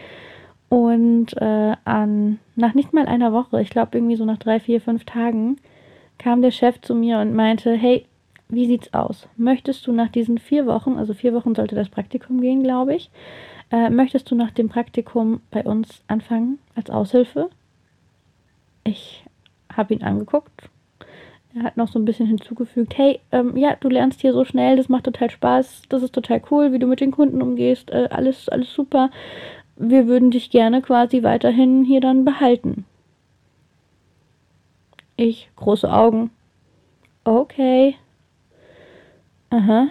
und 0.69 1.37
äh, 1.41 1.77
an, 1.85 2.41
nach 2.57 2.75
nicht 2.75 2.93
mal 2.93 3.07
einer 3.07 3.33
Woche, 3.33 3.61
ich 3.63 3.71
glaube 3.71 3.97
irgendwie 3.99 4.17
so 4.17 4.25
nach 4.25 4.39
drei, 4.39 4.59
vier, 4.59 4.81
fünf 4.81 5.05
Tagen, 5.05 5.59
kam 6.19 6.43
der 6.43 6.51
Chef 6.51 6.81
zu 6.81 6.95
mir 6.95 7.19
und 7.19 7.35
meinte, 7.35 7.73
hey, 7.75 8.07
wie 8.49 8.67
sieht's 8.67 8.93
aus? 8.93 9.29
Möchtest 9.37 9.87
du 9.87 9.93
nach 9.93 10.09
diesen 10.09 10.39
vier 10.39 10.67
Wochen, 10.67 10.97
also 10.99 11.15
vier 11.15 11.35
Wochen 11.35 11.55
sollte 11.55 11.75
das 11.75 11.89
Praktikum 11.89 12.41
gehen, 12.41 12.63
glaube 12.63 12.95
ich, 12.95 13.11
äh, 13.71 13.91
möchtest 13.91 14.31
du 14.31 14.35
nach 14.35 14.51
dem 14.51 14.69
Praktikum 14.69 15.41
bei 15.51 15.63
uns 15.63 16.03
anfangen 16.07 16.59
als 16.75 16.91
Aushilfe? 16.91 17.51
Ich 18.85 19.25
habe 19.73 19.95
ihn 19.95 20.03
angeguckt. 20.03 20.69
Er 21.57 21.63
hat 21.63 21.77
noch 21.77 21.89
so 21.89 21.99
ein 21.99 22.05
bisschen 22.05 22.27
hinzugefügt, 22.27 22.99
hey, 22.99 23.21
ähm, 23.31 23.57
ja, 23.57 23.77
du 23.79 23.89
lernst 23.89 24.21
hier 24.21 24.33
so 24.33 24.45
schnell, 24.45 24.77
das 24.77 24.89
macht 24.89 25.05
total 25.05 25.31
Spaß, 25.31 25.83
das 25.89 26.03
ist 26.03 26.13
total 26.13 26.43
cool, 26.51 26.73
wie 26.73 26.81
du 26.81 26.89
mit 26.89 27.01
den 27.01 27.13
Kunden 27.13 27.41
umgehst, 27.43 27.91
äh, 27.91 28.09
alles, 28.11 28.49
alles 28.49 28.75
super. 28.75 29.11
Wir 29.77 30.09
würden 30.09 30.33
dich 30.33 30.51
gerne 30.51 30.83
quasi 30.83 31.23
weiterhin 31.23 31.85
hier 31.85 32.01
dann 32.01 32.25
behalten. 32.25 32.85
Ich, 35.17 35.49
große 35.57 35.91
Augen. 35.93 36.31
Okay. 37.25 37.97
Aha. 39.51 39.89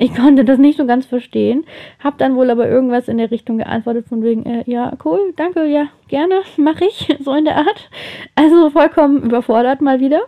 Ich 0.00 0.14
konnte 0.14 0.44
das 0.44 0.58
nicht 0.58 0.76
so 0.76 0.86
ganz 0.86 1.06
verstehen, 1.06 1.64
hab 1.98 2.18
dann 2.18 2.36
wohl 2.36 2.50
aber 2.50 2.68
irgendwas 2.68 3.08
in 3.08 3.18
der 3.18 3.32
Richtung 3.32 3.58
geantwortet 3.58 4.06
von 4.06 4.22
wegen, 4.22 4.46
äh, 4.46 4.62
ja, 4.70 4.92
cool, 5.04 5.32
danke, 5.34 5.66
ja, 5.66 5.88
gerne, 6.06 6.42
mache 6.56 6.84
ich, 6.84 7.16
so 7.20 7.34
in 7.34 7.44
der 7.44 7.56
Art. 7.56 7.90
Also 8.36 8.70
vollkommen 8.70 9.24
überfordert 9.24 9.80
mal 9.80 9.98
wieder. 9.98 10.20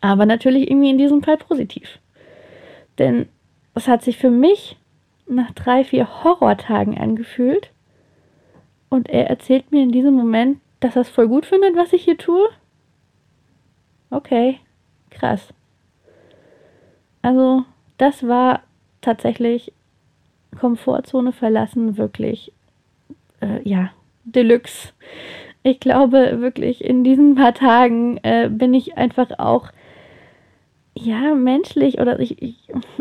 Aber 0.00 0.26
natürlich 0.26 0.68
irgendwie 0.68 0.90
in 0.90 0.98
diesem 0.98 1.22
Fall 1.22 1.36
positiv. 1.36 2.00
Denn 2.98 3.28
es 3.74 3.86
hat 3.86 4.02
sich 4.02 4.18
für 4.18 4.30
mich 4.30 4.76
nach 5.28 5.52
drei, 5.52 5.84
vier 5.84 6.24
Horrortagen 6.24 6.98
angefühlt. 6.98 7.70
Und 8.88 9.08
er 9.08 9.28
erzählt 9.28 9.70
mir 9.70 9.82
in 9.82 9.92
diesem 9.92 10.14
Moment, 10.14 10.58
dass 10.80 10.96
er 10.96 11.02
es 11.02 11.08
voll 11.08 11.28
gut 11.28 11.46
findet, 11.46 11.76
was 11.76 11.92
ich 11.92 12.04
hier 12.04 12.18
tue. 12.18 12.48
Okay, 14.10 14.58
krass. 15.10 15.52
Also, 17.22 17.64
das 17.98 18.26
war 18.26 18.62
tatsächlich 19.00 19.72
Komfortzone 20.58 21.32
verlassen, 21.32 21.96
wirklich, 21.98 22.52
äh, 23.40 23.60
ja, 23.68 23.90
Deluxe. 24.24 24.92
Ich 25.62 25.80
glaube 25.80 26.40
wirklich, 26.40 26.84
in 26.84 27.04
diesen 27.04 27.34
paar 27.34 27.54
Tagen 27.54 28.18
äh, 28.22 28.48
bin 28.50 28.72
ich 28.74 28.96
einfach 28.96 29.38
auch, 29.38 29.70
ja, 30.94 31.34
menschlich 31.34 32.00
oder 32.00 32.18
ich, 32.18 32.40
ich, 32.42 32.56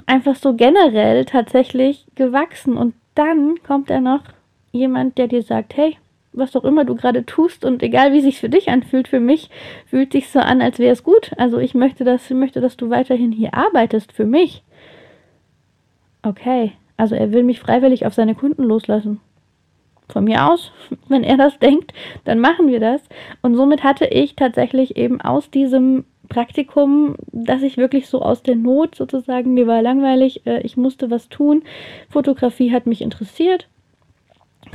einfach 0.05 0.35
so 0.35 0.55
generell 0.55 1.25
tatsächlich 1.25 2.05
gewachsen. 2.15 2.77
Und 2.77 2.93
dann 3.15 3.55
kommt 3.65 3.89
da 3.89 3.99
noch 3.99 4.23
jemand, 4.71 5.17
der 5.17 5.27
dir 5.27 5.41
sagt, 5.41 5.77
hey, 5.77 5.97
was 6.37 6.55
auch 6.55 6.63
immer 6.63 6.85
du 6.85 6.95
gerade 6.95 7.25
tust 7.25 7.65
und 7.65 7.83
egal 7.83 8.13
wie 8.13 8.21
sich 8.21 8.39
für 8.39 8.49
dich 8.49 8.69
anfühlt, 8.69 9.07
für 9.07 9.19
mich 9.19 9.49
fühlt 9.85 10.13
sich 10.13 10.29
so 10.29 10.39
an, 10.39 10.61
als 10.61 10.79
wäre 10.79 10.93
es 10.93 11.03
gut. 11.03 11.31
Also 11.37 11.57
ich 11.57 11.73
möchte, 11.73 12.03
dass 12.03 12.29
möchte, 12.29 12.61
dass 12.61 12.77
du 12.77 12.89
weiterhin 12.89 13.31
hier 13.31 13.53
arbeitest 13.53 14.11
für 14.11 14.25
mich. 14.25 14.63
Okay, 16.23 16.73
also 16.97 17.15
er 17.15 17.31
will 17.31 17.43
mich 17.43 17.59
freiwillig 17.59 18.05
auf 18.05 18.13
seine 18.13 18.35
Kunden 18.35 18.63
loslassen. 18.63 19.19
Von 20.09 20.23
mir 20.23 20.47
aus, 20.49 20.71
wenn 21.07 21.23
er 21.23 21.37
das 21.37 21.59
denkt, 21.59 21.93
dann 22.23 22.39
machen 22.39 22.67
wir 22.67 22.79
das. 22.79 23.01
Und 23.41 23.55
somit 23.55 23.83
hatte 23.83 24.05
ich 24.05 24.35
tatsächlich 24.35 24.97
eben 24.97 25.21
aus 25.21 25.49
diesem 25.49 26.05
Praktikum, 26.29 27.15
dass 27.31 27.61
ich 27.61 27.77
wirklich 27.77 28.07
so 28.07 28.21
aus 28.21 28.43
der 28.43 28.55
Not 28.55 28.95
sozusagen, 28.95 29.53
mir 29.53 29.67
war 29.67 29.81
langweilig, 29.81 30.45
äh, 30.45 30.61
ich 30.61 30.75
musste 30.75 31.09
was 31.09 31.29
tun. 31.29 31.63
Fotografie 32.09 32.71
hat 32.71 32.85
mich 32.85 33.01
interessiert 33.01 33.69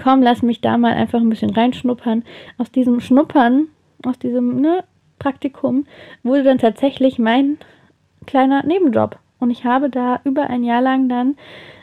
komm, 0.02 0.22
lass 0.22 0.42
mich 0.42 0.60
da 0.60 0.78
mal 0.78 0.92
einfach 0.92 1.20
ein 1.20 1.28
bisschen 1.28 1.50
reinschnuppern. 1.50 2.24
Aus 2.58 2.70
diesem 2.70 3.00
Schnuppern, 3.00 3.68
aus 4.04 4.18
diesem 4.18 4.60
ne, 4.60 4.84
Praktikum, 5.18 5.86
wurde 6.22 6.42
dann 6.42 6.58
tatsächlich 6.58 7.18
mein 7.18 7.58
kleiner 8.26 8.64
Nebenjob. 8.64 9.18
Und 9.38 9.50
ich 9.50 9.64
habe 9.64 9.90
da 9.90 10.20
über 10.24 10.48
ein 10.50 10.62
Jahr 10.62 10.82
lang 10.82 11.08
dann, 11.08 11.36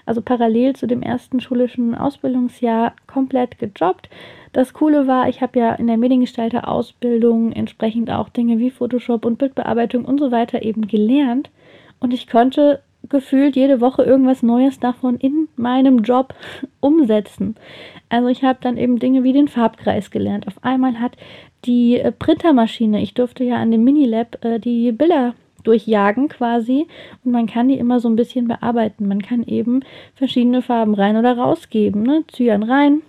also 0.05 0.21
parallel 0.21 0.75
zu 0.75 0.87
dem 0.87 1.01
ersten 1.01 1.39
schulischen 1.39 1.93
Ausbildungsjahr, 1.93 2.93
komplett 3.05 3.59
gejobbt. 3.59 4.09
Das 4.53 4.73
Coole 4.73 5.07
war, 5.07 5.29
ich 5.29 5.41
habe 5.41 5.59
ja 5.59 5.73
in 5.73 5.87
der 5.87 5.97
Mediengestalter-Ausbildung 5.97 7.51
entsprechend 7.51 8.09
auch 8.09 8.29
Dinge 8.29 8.57
wie 8.59 8.71
Photoshop 8.71 9.25
und 9.25 9.37
Bildbearbeitung 9.37 10.05
und 10.05 10.19
so 10.19 10.31
weiter 10.31 10.63
eben 10.63 10.87
gelernt. 10.87 11.51
Und 11.99 12.13
ich 12.13 12.27
konnte 12.27 12.81
gefühlt 13.09 13.55
jede 13.55 13.81
Woche 13.81 14.03
irgendwas 14.03 14.43
Neues 14.43 14.79
davon 14.79 15.17
in 15.17 15.47
meinem 15.55 15.99
Job 16.03 16.33
umsetzen. 16.79 17.55
Also 18.09 18.27
ich 18.27 18.43
habe 18.43 18.59
dann 18.61 18.77
eben 18.77 18.99
Dinge 18.99 19.23
wie 19.23 19.33
den 19.33 19.47
Farbkreis 19.47 20.11
gelernt. 20.11 20.47
Auf 20.47 20.63
einmal 20.63 20.99
hat 20.99 21.17
die 21.65 21.99
äh, 21.99 22.11
Printermaschine, 22.11 23.01
ich 23.01 23.13
durfte 23.13 23.43
ja 23.43 23.57
an 23.57 23.71
dem 23.71 23.83
Minilab 23.83 24.43
äh, 24.43 24.59
die 24.59 24.91
Bilder 24.91 25.35
durchjagen 25.63 26.29
quasi 26.29 26.87
und 27.23 27.31
man 27.31 27.45
kann 27.45 27.67
die 27.67 27.77
immer 27.77 27.99
so 27.99 28.09
ein 28.09 28.15
bisschen 28.15 28.47
bearbeiten. 28.47 29.07
Man 29.07 29.21
kann 29.21 29.43
eben 29.43 29.81
verschiedene 30.15 30.61
Farben 30.61 30.93
rein 30.93 31.17
oder 31.17 31.37
rausgeben. 31.37 32.03
Ne? 32.03 32.23
Cyan 32.31 32.63
rein, 32.63 33.01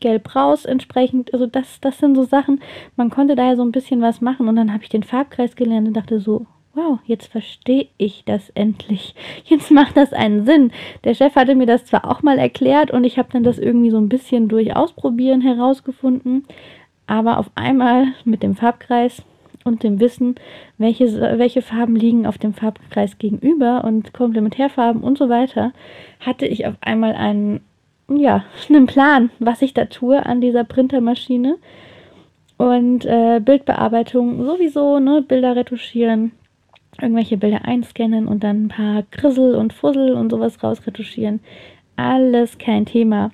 gelb 0.00 0.34
raus 0.34 0.64
entsprechend. 0.64 1.32
Also 1.34 1.46
das, 1.46 1.80
das 1.80 1.98
sind 1.98 2.14
so 2.14 2.24
Sachen, 2.24 2.60
man 2.96 3.10
konnte 3.10 3.36
da 3.36 3.44
ja 3.44 3.56
so 3.56 3.62
ein 3.62 3.72
bisschen 3.72 4.00
was 4.00 4.20
machen 4.20 4.48
und 4.48 4.56
dann 4.56 4.72
habe 4.72 4.82
ich 4.82 4.88
den 4.88 5.02
Farbkreis 5.02 5.56
gelernt 5.56 5.86
und 5.86 5.94
dachte 5.94 6.20
so, 6.20 6.46
wow, 6.74 6.98
jetzt 7.06 7.28
verstehe 7.28 7.86
ich 7.96 8.24
das 8.24 8.50
endlich. 8.50 9.14
Jetzt 9.44 9.70
macht 9.70 9.96
das 9.96 10.12
einen 10.12 10.44
Sinn. 10.44 10.72
Der 11.04 11.14
Chef 11.14 11.34
hatte 11.36 11.54
mir 11.54 11.66
das 11.66 11.84
zwar 11.84 12.10
auch 12.10 12.22
mal 12.22 12.38
erklärt 12.38 12.90
und 12.90 13.04
ich 13.04 13.18
habe 13.18 13.28
dann 13.32 13.44
das 13.44 13.58
irgendwie 13.58 13.90
so 13.90 13.98
ein 13.98 14.08
bisschen 14.08 14.48
durch 14.48 14.74
Ausprobieren 14.74 15.40
herausgefunden, 15.40 16.44
aber 17.06 17.38
auf 17.38 17.50
einmal 17.54 18.06
mit 18.24 18.42
dem 18.42 18.56
Farbkreis 18.56 19.22
und 19.64 19.82
dem 19.82 19.98
Wissen, 20.00 20.34
welche, 20.78 21.38
welche 21.38 21.62
Farben 21.62 21.96
liegen 21.96 22.26
auf 22.26 22.38
dem 22.38 22.54
Farbkreis 22.54 23.18
gegenüber 23.18 23.84
und 23.84 24.12
Komplementärfarben 24.12 25.02
und 25.02 25.16
so 25.16 25.28
weiter, 25.28 25.72
hatte 26.20 26.46
ich 26.46 26.66
auf 26.66 26.74
einmal 26.80 27.14
einen, 27.14 27.60
ja, 28.08 28.44
einen 28.68 28.86
Plan, 28.86 29.30
was 29.38 29.62
ich 29.62 29.74
da 29.74 29.86
tue 29.86 30.24
an 30.24 30.40
dieser 30.40 30.64
Printermaschine. 30.64 31.56
Und 32.56 33.04
äh, 33.04 33.40
Bildbearbeitung 33.40 34.44
sowieso, 34.44 35.00
ne, 35.00 35.22
Bilder 35.26 35.56
retuschieren, 35.56 36.30
irgendwelche 37.00 37.36
Bilder 37.36 37.64
einscannen 37.64 38.26
und 38.28 38.44
dann 38.44 38.64
ein 38.64 38.68
paar 38.68 39.04
Grissel 39.10 39.54
und 39.54 39.72
Fussel 39.72 40.12
und 40.12 40.30
sowas 40.30 40.62
rausretuschieren. 40.62 41.40
Alles 41.96 42.58
kein 42.58 42.86
Thema. 42.86 43.30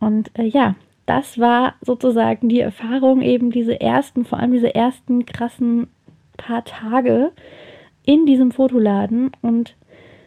Und 0.00 0.30
äh, 0.38 0.44
ja, 0.44 0.74
das 1.06 1.38
war 1.38 1.74
sozusagen 1.80 2.48
die 2.48 2.60
Erfahrung, 2.60 3.22
eben 3.22 3.50
diese 3.50 3.80
ersten, 3.80 4.24
vor 4.24 4.38
allem 4.38 4.52
diese 4.52 4.74
ersten 4.74 5.26
krassen 5.26 5.88
paar 6.36 6.64
Tage 6.64 7.32
in 8.04 8.26
diesem 8.26 8.50
Fotoladen. 8.50 9.30
Und 9.42 9.76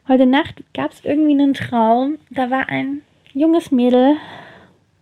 heute 0.07 0.25
Nacht 0.25 0.63
gab 0.74 0.91
es 0.91 1.03
irgendwie 1.03 1.31
einen 1.31 1.53
Traum. 1.53 2.17
Da 2.29 2.50
war 2.50 2.69
ein 2.69 3.01
junges 3.33 3.71
Mädel, 3.71 4.15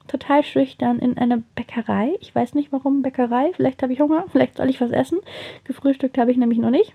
total 0.07 0.43
schüchtern, 0.43 0.99
in 0.99 1.17
einer 1.17 1.41
Bäckerei. 1.55 2.13
Ich 2.21 2.33
weiß 2.33 2.53
nicht 2.53 2.71
warum 2.71 3.01
Bäckerei. 3.01 3.51
Vielleicht 3.55 3.81
habe 3.83 3.93
ich 3.93 3.99
Hunger, 3.99 4.25
vielleicht 4.31 4.57
soll 4.57 4.69
ich 4.69 4.81
was 4.81 4.91
essen. 4.91 5.19
Gefrühstückt 5.63 6.17
habe 6.17 6.31
ich 6.31 6.37
nämlich 6.37 6.59
noch 6.59 6.71
nicht. 6.71 6.93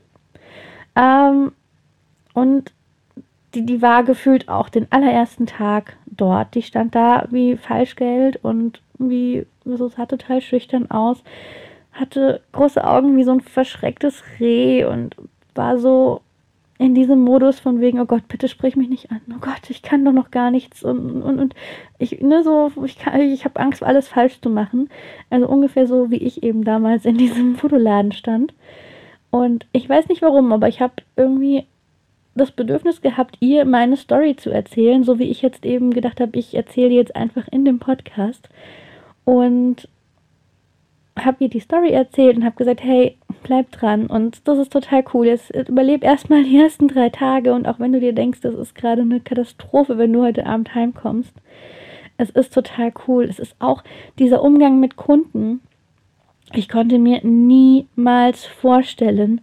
Ähm, 0.99 1.52
und 2.35 2.73
die, 3.55 3.64
die 3.64 3.81
war 3.81 4.02
gefühlt 4.02 4.49
auch 4.49 4.69
den 4.69 4.90
allerersten 4.90 5.47
Tag 5.47 5.97
dort. 6.07 6.55
Die 6.55 6.62
stand 6.62 6.95
da 6.95 7.26
wie 7.31 7.57
Falschgeld 7.57 8.45
und 8.45 8.83
wie, 8.99 9.47
so 9.64 9.88
sah 9.88 10.07
total 10.07 10.40
schüchtern 10.40 10.90
aus. 10.90 11.23
Hatte 11.93 12.43
große 12.52 12.85
Augen 12.85 13.17
wie 13.17 13.25
so 13.25 13.33
ein 13.33 13.40
verschrecktes 13.40 14.23
Reh 14.38 14.85
und 14.85 15.17
war 15.55 15.78
so 15.78 16.21
in 16.78 16.95
diesem 16.95 17.21
Modus 17.21 17.59
von 17.59 17.81
wegen, 17.81 17.99
oh 18.00 18.05
Gott, 18.05 18.28
bitte 18.28 18.47
sprich 18.47 18.76
mich 18.76 18.88
nicht 18.88 19.11
an. 19.11 19.21
Oh 19.31 19.40
Gott, 19.40 19.69
ich 19.69 19.83
kann 19.83 20.05
doch 20.05 20.12
noch 20.12 20.31
gar 20.31 20.52
nichts 20.52 20.85
und, 20.85 21.23
und, 21.23 21.40
und 21.40 21.55
ich, 21.99 22.21
ne, 22.21 22.45
so, 22.45 22.71
ich 22.85 22.99
ich 23.19 23.45
habe 23.45 23.61
Angst, 23.61 23.83
alles 23.83 24.09
falsch 24.09 24.40
zu 24.40 24.49
machen. 24.49 24.88
Also 25.28 25.49
ungefähr 25.49 25.88
so, 25.88 26.11
wie 26.11 26.19
ich 26.19 26.45
eben 26.45 26.62
damals 26.64 27.05
in 27.05 27.17
diesem 27.17 27.57
Fotoladen 27.57 28.12
stand. 28.12 28.55
Und 29.30 29.66
ich 29.73 29.88
weiß 29.88 30.08
nicht 30.08 30.23
warum, 30.23 30.52
aber 30.52 30.68
ich 30.68 30.80
habe 30.80 30.94
irgendwie 31.16 31.66
das 32.35 32.50
Bedürfnis 32.52 33.02
gehabt, 33.02 33.37
ihr 33.40 33.64
meine 33.64 33.97
Story 33.97 34.37
zu 34.37 34.50
erzählen, 34.50 35.02
so 35.02 35.18
wie 35.18 35.30
ich 35.30 35.42
jetzt 35.42 35.66
eben 35.66 35.90
gedacht 35.90 36.20
habe, 36.20 36.38
ich 36.38 36.54
erzähle 36.54 36.94
jetzt 36.94 37.16
einfach 37.16 37.49
in 37.49 37.64
dem 37.64 37.78
Podcast. 37.78 38.49
Und 39.25 39.88
habe 41.25 41.44
ihr 41.44 41.50
die 41.50 41.61
Story 41.61 41.90
erzählt 41.90 42.37
und 42.37 42.44
habe 42.44 42.56
gesagt, 42.56 42.82
hey, 42.82 43.16
bleib 43.42 43.70
dran 43.73 44.06
und 44.06 44.47
das 44.47 44.58
ist 44.58 44.73
total 44.73 45.04
cool. 45.12 45.26
Jetzt 45.26 45.50
überleb 45.50 46.04
erstmal 46.04 46.44
die 46.44 46.58
ersten 46.58 46.88
drei 46.88 47.08
Tage 47.08 47.52
und 47.54 47.66
auch 47.66 47.80
wenn 47.80 47.92
du 47.92 48.00
dir 48.00 48.12
denkst, 48.12 48.40
das 48.40 48.54
ist 48.54 48.75
gerade 48.75 49.02
eine 49.02 49.20
Katastrophe, 49.20 49.99
wenn 49.99 50.12
du 50.12 50.23
heute 50.23 50.47
Abend 50.47 50.75
heimkommst. 50.75 51.32
Es 52.16 52.30
ist 52.30 52.52
total 52.52 52.92
cool. 53.06 53.25
Es 53.25 53.38
ist 53.38 53.54
auch 53.58 53.85
dieser 54.18 54.42
Umgang 54.42 54.80
mit 54.80 54.97
Kunden. 54.97 55.61
Ich 56.55 56.69
konnte 56.69 56.99
mir 56.99 57.21
niemals 57.25 58.47
vorstellen, 58.47 59.40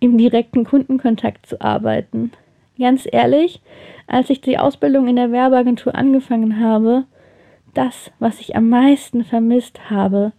im 0.00 0.18
direkten 0.18 0.64
Kundenkontakt 0.64 1.46
zu 1.46 1.60
arbeiten. 1.60 2.32
ganz 2.78 3.08
ehrlich, 3.10 3.60
als 4.06 4.30
ich 4.30 4.40
die 4.40 4.58
Ausbildung 4.58 5.08
in 5.08 5.16
der 5.16 5.32
Werbeagentur 5.32 5.94
angefangen 5.94 6.60
habe, 6.60 7.04
das, 7.74 8.10
was 8.18 8.40
ich 8.40 8.56
am 8.56 8.68
meisten 8.68 9.24
vermisst 9.24 9.90
habe, 9.90 10.32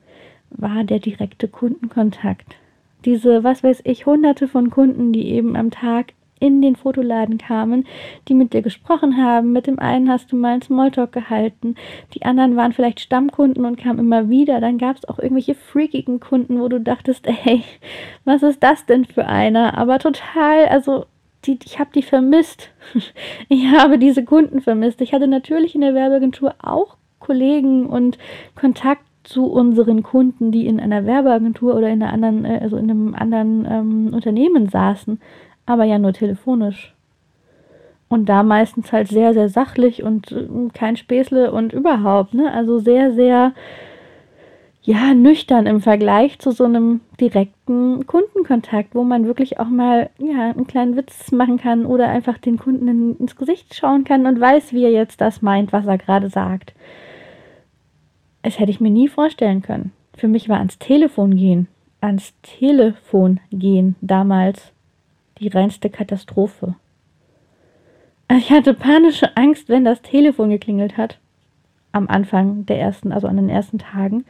war 0.49 0.83
der 0.83 0.99
direkte 0.99 1.47
Kundenkontakt. 1.47 2.55
Diese, 3.05 3.43
was 3.43 3.63
weiß 3.63 3.81
ich, 3.83 4.05
hunderte 4.05 4.47
von 4.47 4.69
Kunden, 4.69 5.13
die 5.13 5.29
eben 5.29 5.55
am 5.55 5.71
Tag 5.71 6.13
in 6.39 6.61
den 6.61 6.75
Fotoladen 6.75 7.37
kamen, 7.37 7.85
die 8.27 8.33
mit 8.33 8.53
dir 8.53 8.61
gesprochen 8.61 9.17
haben. 9.17 9.53
Mit 9.53 9.67
dem 9.67 9.79
einen 9.79 10.09
hast 10.09 10.31
du 10.31 10.35
mal 10.35 10.53
einen 10.53 10.61
Smalltalk 10.61 11.11
gehalten, 11.11 11.75
die 12.13 12.23
anderen 12.23 12.55
waren 12.55 12.73
vielleicht 12.73 12.99
Stammkunden 12.99 13.65
und 13.65 13.77
kamen 13.77 13.99
immer 13.99 14.29
wieder. 14.29 14.61
Dann 14.61 14.77
gab 14.77 14.97
es 14.97 15.07
auch 15.07 15.19
irgendwelche 15.19 15.55
freakigen 15.55 16.19
Kunden, 16.19 16.59
wo 16.59 16.67
du 16.67 16.79
dachtest, 16.79 17.27
ey, 17.27 17.63
was 18.25 18.43
ist 18.43 18.63
das 18.63 18.85
denn 18.85 19.05
für 19.05 19.25
einer? 19.25 19.77
Aber 19.77 19.99
total, 19.99 20.65
also 20.67 21.05
die, 21.45 21.59
ich 21.65 21.79
habe 21.79 21.89
die 21.93 22.03
vermisst. 22.03 22.69
Ich 23.49 23.71
habe 23.71 23.97
diese 23.97 24.23
Kunden 24.23 24.61
vermisst. 24.61 25.01
Ich 25.01 25.13
hatte 25.13 25.27
natürlich 25.27 25.75
in 25.75 25.81
der 25.81 25.93
Werbeagentur 25.93 26.55
auch 26.61 26.97
Kollegen 27.19 27.85
und 27.85 28.17
Kontakt 28.55 29.03
zu 29.23 29.45
unseren 29.45 30.03
Kunden, 30.03 30.51
die 30.51 30.67
in 30.67 30.79
einer 30.79 31.05
Werbeagentur 31.05 31.75
oder 31.75 31.89
in 31.89 32.01
einer 32.01 32.13
anderen, 32.13 32.45
äh, 32.45 32.59
also 32.61 32.77
in 32.77 32.89
einem 32.89 33.15
anderen 33.15 33.67
ähm, 33.69 34.13
Unternehmen 34.13 34.69
saßen 34.69 35.19
aber 35.67 35.83
ja 35.83 35.99
nur 35.99 36.13
telefonisch. 36.13 36.95
Und 38.09 38.29
da 38.29 38.41
meistens 38.41 38.91
halt 38.91 39.09
sehr, 39.09 39.33
sehr 39.33 39.49
sachlich 39.49 40.01
und 40.01 40.31
äh, 40.31 40.47
kein 40.73 40.95
Späßle 40.95 41.51
und 41.51 41.73
überhaupt, 41.73 42.33
ne? 42.33 42.51
Also 42.51 42.79
sehr, 42.79 43.11
sehr, 43.13 43.53
ja, 44.81 45.13
nüchtern 45.13 45.67
im 45.67 45.81
Vergleich 45.81 46.39
zu 46.39 46.51
so 46.51 46.63
einem 46.63 47.01
direkten 47.19 48.07
Kundenkontakt, 48.07 48.95
wo 48.95 49.03
man 49.03 49.25
wirklich 49.25 49.59
auch 49.59 49.67
mal, 49.67 50.09
ja, 50.19 50.51
einen 50.51 50.67
kleinen 50.67 50.95
Witz 50.95 51.33
machen 51.33 51.57
kann 51.57 51.85
oder 51.85 52.07
einfach 52.07 52.37
den 52.37 52.57
Kunden 52.57 52.87
in, 52.87 53.17
ins 53.17 53.35
Gesicht 53.35 53.75
schauen 53.75 54.05
kann 54.05 54.25
und 54.25 54.39
weiß, 54.39 54.71
wie 54.71 54.85
er 54.85 54.91
jetzt 54.91 55.19
das 55.19 55.41
meint, 55.41 55.73
was 55.73 55.85
er 55.85 55.97
gerade 55.97 56.29
sagt. 56.29 56.73
Es 58.41 58.57
hätte 58.57 58.71
ich 58.71 58.79
mir 58.79 58.91
nie 58.91 59.09
vorstellen 59.09 59.61
können. 59.61 59.91
Für 60.15 60.29
mich 60.29 60.47
war 60.47 60.59
ans 60.59 60.79
Telefon 60.79 61.35
gehen, 61.35 61.67
ans 61.99 62.33
Telefon 62.41 63.41
gehen 63.51 63.97
damals 63.99 64.71
die 65.39 65.47
reinste 65.47 65.89
Katastrophe. 65.89 66.75
Ich 68.31 68.51
hatte 68.51 68.73
panische 68.73 69.37
Angst, 69.37 69.69
wenn 69.69 69.85
das 69.85 70.01
Telefon 70.01 70.49
geklingelt 70.49 70.97
hat. 70.97 71.17
Am 71.93 72.07
Anfang 72.09 72.65
der 72.65 72.79
ersten, 72.79 73.11
also 73.11 73.27
an 73.27 73.37
den 73.37 73.49
ersten 73.49 73.79
Tagen. 73.79 74.25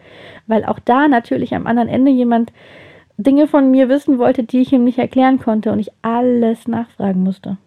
Weil 0.45 0.63
auch 0.65 0.79
da 0.79 1.07
natürlich 1.07 1.55
am 1.55 1.65
anderen 1.65 1.89
Ende 1.89 2.11
jemand 2.11 2.53
Dinge 3.17 3.47
von 3.47 3.71
mir 3.71 3.89
wissen 3.89 4.19
wollte, 4.19 4.43
die 4.43 4.61
ich 4.61 4.71
ihm 4.71 4.83
nicht 4.83 4.99
erklären 4.99 5.39
konnte 5.39 5.71
und 5.71 5.79
ich 5.79 5.91
alles 6.03 6.67
nachfragen 6.67 7.23
musste. 7.23 7.57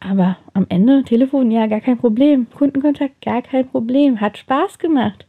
Aber 0.00 0.36
am 0.52 0.66
Ende 0.68 1.02
Telefon, 1.02 1.50
ja, 1.50 1.66
gar 1.66 1.80
kein 1.80 1.98
Problem. 1.98 2.46
Kundenkontakt, 2.50 3.20
gar 3.22 3.42
kein 3.42 3.66
Problem. 3.66 4.20
Hat 4.20 4.38
Spaß 4.38 4.78
gemacht. 4.78 5.26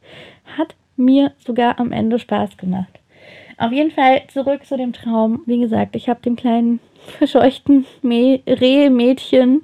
Hat 0.57 0.75
mir 0.97 1.31
sogar 1.39 1.79
am 1.79 1.91
Ende 1.91 2.19
Spaß 2.19 2.57
gemacht. 2.57 2.99
Auf 3.59 3.73
jeden 3.73 3.91
Fall 3.91 4.21
zurück 4.29 4.65
zu 4.65 4.77
dem 4.77 4.93
Traum. 4.93 5.43
Wie 5.45 5.59
gesagt, 5.59 5.97
ich 5.97 6.07
habe 6.07 6.21
dem 6.21 6.37
kleinen 6.37 6.79
verscheuchten 7.17 7.85
Rehmädchen 8.01 9.63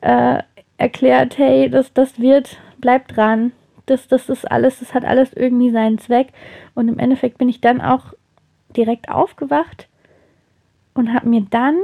äh, 0.00 0.42
erklärt, 0.78 1.36
hey, 1.36 1.68
das, 1.68 1.92
das 1.92 2.18
wird, 2.18 2.56
bleib 2.78 3.08
dran. 3.08 3.52
Das, 3.84 4.08
das 4.08 4.30
ist 4.30 4.50
alles, 4.50 4.78
das 4.78 4.94
hat 4.94 5.04
alles 5.04 5.34
irgendwie 5.34 5.70
seinen 5.70 5.98
Zweck. 5.98 6.28
Und 6.74 6.88
im 6.88 6.98
Endeffekt 6.98 7.36
bin 7.36 7.50
ich 7.50 7.60
dann 7.60 7.82
auch 7.82 8.14
direkt 8.74 9.10
aufgewacht 9.10 9.88
und 10.94 11.12
habe 11.12 11.28
mir 11.28 11.42
dann 11.50 11.76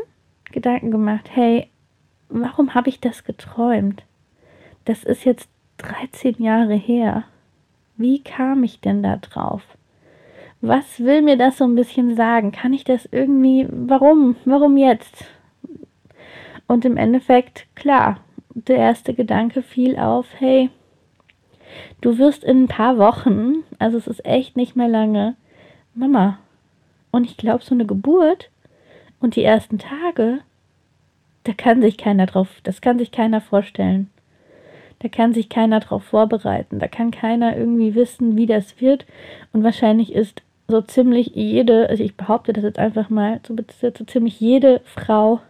Gedanken 0.50 0.90
gemacht, 0.90 1.28
hey, 1.30 1.68
warum 2.30 2.72
habe 2.72 2.88
ich 2.88 3.00
das 3.00 3.22
geträumt? 3.22 4.02
Das 4.86 5.04
ist 5.04 5.24
jetzt 5.24 5.50
13 5.76 6.42
Jahre 6.42 6.74
her. 6.74 7.24
Wie 7.98 8.22
kam 8.22 8.64
ich 8.64 8.80
denn 8.80 9.02
da 9.02 9.16
drauf? 9.16 9.62
Was 10.66 11.00
will 11.00 11.22
mir 11.22 11.36
das 11.36 11.58
so 11.58 11.64
ein 11.64 11.74
bisschen 11.74 12.16
sagen? 12.16 12.52
Kann 12.52 12.72
ich 12.72 12.84
das 12.84 13.06
irgendwie, 13.10 13.66
warum, 13.70 14.36
warum 14.44 14.76
jetzt? 14.76 15.26
Und 16.66 16.84
im 16.84 16.96
Endeffekt, 16.96 17.66
klar, 17.74 18.20
der 18.54 18.78
erste 18.78 19.14
Gedanke 19.14 19.62
fiel 19.62 19.98
auf, 19.98 20.26
hey, 20.38 20.70
du 22.00 22.18
wirst 22.18 22.44
in 22.44 22.64
ein 22.64 22.68
paar 22.68 22.98
Wochen, 22.98 23.64
also 23.78 23.98
es 23.98 24.06
ist 24.06 24.24
echt 24.24 24.56
nicht 24.56 24.74
mehr 24.76 24.88
lange, 24.88 25.36
Mama. 25.94 26.38
Und 27.10 27.24
ich 27.24 27.36
glaube, 27.36 27.62
so 27.62 27.74
eine 27.74 27.86
Geburt 27.86 28.50
und 29.20 29.36
die 29.36 29.44
ersten 29.44 29.78
Tage, 29.78 30.40
da 31.44 31.52
kann 31.52 31.82
sich 31.82 31.98
keiner 31.98 32.26
drauf, 32.26 32.48
das 32.62 32.80
kann 32.80 32.98
sich 32.98 33.12
keiner 33.12 33.40
vorstellen. 33.40 34.10
Da 35.00 35.08
kann 35.08 35.34
sich 35.34 35.50
keiner 35.50 35.80
drauf 35.80 36.04
vorbereiten. 36.04 36.78
Da 36.78 36.88
kann 36.88 37.10
keiner 37.10 37.56
irgendwie 37.56 37.94
wissen, 37.94 38.38
wie 38.38 38.46
das 38.46 38.80
wird. 38.80 39.04
Und 39.52 39.62
wahrscheinlich 39.62 40.14
ist 40.14 40.42
so 40.68 40.80
ziemlich 40.80 41.32
jede, 41.34 41.88
also 41.88 42.02
ich 42.02 42.16
behaupte 42.16 42.52
das 42.52 42.64
jetzt 42.64 42.78
einfach 42.78 43.10
mal, 43.10 43.40
so, 43.46 43.54
so 43.80 44.04
ziemlich 44.04 44.40
jede 44.40 44.80
Frau 44.84 45.40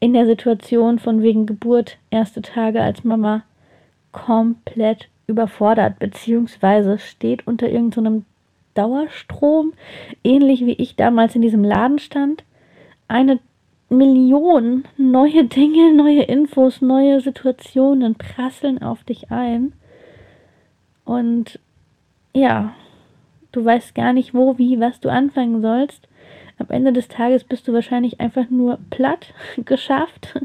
in 0.00 0.12
der 0.12 0.26
Situation 0.26 0.98
von 0.98 1.22
wegen 1.22 1.46
Geburt, 1.46 1.98
erste 2.10 2.42
Tage 2.42 2.82
als 2.82 3.04
Mama, 3.04 3.42
komplett 4.12 5.08
überfordert, 5.26 5.98
beziehungsweise 5.98 6.98
steht 6.98 7.46
unter 7.46 7.68
irgendeinem 7.68 8.20
so 8.20 8.24
Dauerstrom, 8.74 9.72
ähnlich 10.24 10.64
wie 10.64 10.72
ich 10.72 10.96
damals 10.96 11.34
in 11.34 11.42
diesem 11.42 11.64
Laden 11.64 11.98
stand. 11.98 12.44
Eine 13.08 13.40
Million 13.88 14.84
neue 14.96 15.44
Dinge, 15.44 15.92
neue 15.94 16.22
Infos, 16.22 16.80
neue 16.80 17.20
Situationen 17.20 18.14
prasseln 18.14 18.80
auf 18.80 19.02
dich 19.04 19.30
ein. 19.30 19.72
Und 21.04 21.58
ja, 22.32 22.74
Du 23.52 23.64
weißt 23.64 23.94
gar 23.94 24.12
nicht, 24.12 24.34
wo, 24.34 24.58
wie, 24.58 24.78
was 24.80 25.00
du 25.00 25.08
anfangen 25.08 25.60
sollst. 25.60 26.08
Am 26.58 26.66
Ende 26.68 26.92
des 26.92 27.08
Tages 27.08 27.44
bist 27.44 27.66
du 27.66 27.72
wahrscheinlich 27.72 28.20
einfach 28.20 28.50
nur 28.50 28.78
platt 28.90 29.32
geschafft 29.64 30.38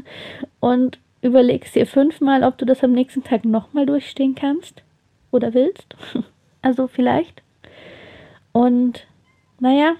und 0.60 0.98
überlegst 1.22 1.74
dir 1.74 1.86
fünfmal, 1.86 2.42
ob 2.42 2.58
du 2.58 2.64
das 2.64 2.82
am 2.82 2.92
nächsten 2.92 3.22
Tag 3.22 3.44
nochmal 3.44 3.86
durchstehen 3.86 4.34
kannst 4.34 4.82
oder 5.30 5.54
willst. 5.54 5.94
Also 6.62 6.88
vielleicht. 6.88 7.42
Und 8.50 9.06
naja, 9.60 9.94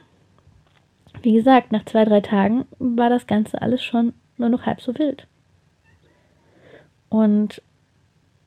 wie 1.22 1.32
gesagt, 1.32 1.70
nach 1.70 1.84
zwei, 1.84 2.04
drei 2.04 2.20
Tagen 2.20 2.64
war 2.80 3.08
das 3.08 3.28
Ganze 3.28 3.62
alles 3.62 3.84
schon 3.84 4.14
nur 4.36 4.48
noch 4.48 4.66
halb 4.66 4.80
so 4.80 4.98
wild. 4.98 5.28
Und 7.08 7.62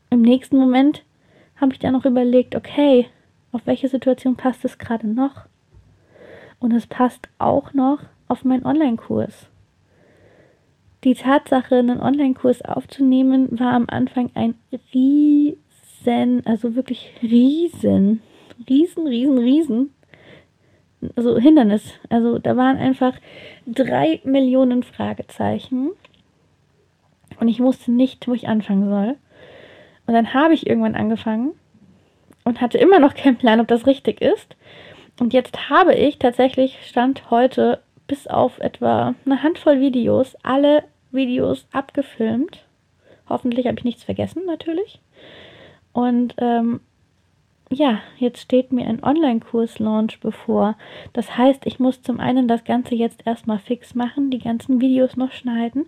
im 0.10 0.22
nächsten 0.22 0.58
Moment 0.58 1.04
habe 1.56 1.72
ich 1.72 1.80
dann 1.80 1.94
noch 1.94 2.04
überlegt, 2.04 2.56
okay, 2.56 3.08
auf 3.52 3.62
welche 3.66 3.88
Situation 3.88 4.36
passt 4.36 4.66
es 4.66 4.78
gerade 4.78 5.08
noch? 5.08 5.46
Und 6.60 6.74
es 6.74 6.88
passt 6.88 7.30
auch 7.38 7.74
noch 7.74 8.00
auf 8.28 8.44
meinen 8.44 8.66
Online-Kurs. 8.66 9.50
Die 11.04 11.14
Tatsache, 11.14 11.76
einen 11.76 12.02
Online-Kurs 12.02 12.62
aufzunehmen, 12.64 13.58
war 13.58 13.74
am 13.74 13.86
Anfang 13.88 14.32
ein 14.34 14.56
riesen, 14.94 16.46
also 16.46 16.76
wirklich 16.76 17.14
riesen, 17.22 18.22
riesen, 18.70 19.08
riesen, 19.08 19.38
riesen, 19.38 19.94
also 21.16 21.38
Hindernis. 21.38 21.94
Also 22.10 22.38
da 22.40 22.58
waren 22.58 22.78
einfach 22.78 23.14
drei 23.66 24.20
Millionen 24.26 24.84
Fragezeichen. 24.84 25.92
Und 27.40 27.48
ich 27.48 27.62
wusste 27.62 27.92
nicht, 27.94 28.28
wo 28.28 28.34
ich 28.34 28.50
anfangen 28.50 28.90
soll. 28.90 29.16
Und 30.06 30.14
dann 30.14 30.34
habe 30.34 30.54
ich 30.54 30.68
irgendwann 30.68 30.96
angefangen 30.96 31.54
und 32.44 32.62
hatte 32.62 32.78
immer 32.78 33.00
noch 33.00 33.14
keinen 33.14 33.38
Plan, 33.38 33.60
ob 33.60 33.68
das 33.68 33.88
richtig 33.88 34.22
ist. 34.22 34.56
Und 35.20 35.34
jetzt 35.34 35.70
habe 35.70 35.94
ich 35.96 36.18
tatsächlich, 36.18 36.80
stand 36.84 37.30
heute 37.30 37.82
bis 38.08 38.28
auf 38.28 38.60
etwa 38.60 39.16
eine 39.26 39.44
Handvoll 39.44 39.80
Videos, 39.80 40.36
alle 40.44 40.84
Videos 41.12 41.68
abgefilmt. 41.72 42.66
Hoffentlich 43.28 43.68
habe 43.68 43.78
ich 43.78 43.86
nichts 43.86 44.04
vergessen, 44.04 44.44
natürlich. 44.46 45.00
Und 45.94 46.36
ähm, 46.38 46.80
ja, 47.72 48.00
jetzt 48.18 48.42
steht 48.42 48.72
mir 48.72 48.88
ein 48.88 49.04
Online-Kurs-Launch 49.04 50.20
bevor. 50.22 50.76
Das 51.14 51.38
heißt, 51.38 51.66
ich 51.66 51.80
muss 51.80 52.02
zum 52.02 52.20
einen 52.20 52.48
das 52.48 52.64
Ganze 52.64 52.96
jetzt 52.96 53.28
erstmal 53.28 53.60
fix 53.60 53.94
machen, 53.94 54.32
die 54.32 54.40
ganzen 54.40 54.82
Videos 54.82 55.18
noch 55.18 55.32
schneiden. 55.32 55.86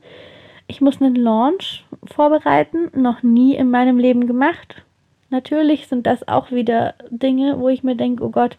Ich 0.68 0.80
muss 0.80 1.02
einen 1.02 1.16
Launch 1.16 1.84
vorbereiten, 2.06 2.92
noch 2.94 3.24
nie 3.24 3.56
in 3.56 3.72
meinem 3.72 3.98
Leben 3.98 4.28
gemacht. 4.28 4.84
Natürlich 5.32 5.88
sind 5.88 6.06
das 6.06 6.28
auch 6.28 6.52
wieder 6.52 6.94
Dinge, 7.10 7.60
wo 7.60 7.70
ich 7.70 7.84
mir 7.84 7.96
denke, 7.96 8.24
oh 8.24 8.30
Gott, 8.30 8.58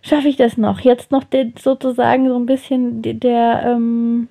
schaffe 0.00 0.28
ich 0.28 0.36
das 0.36 0.56
noch? 0.56 0.80
Jetzt 0.80 1.10
noch 1.10 1.22
den, 1.22 1.54
sozusagen 1.58 2.28
so 2.28 2.36
ein 2.36 2.46
bisschen 2.46 3.02
der, 3.02 3.14
der 3.14 3.62
ähm, 3.66 4.28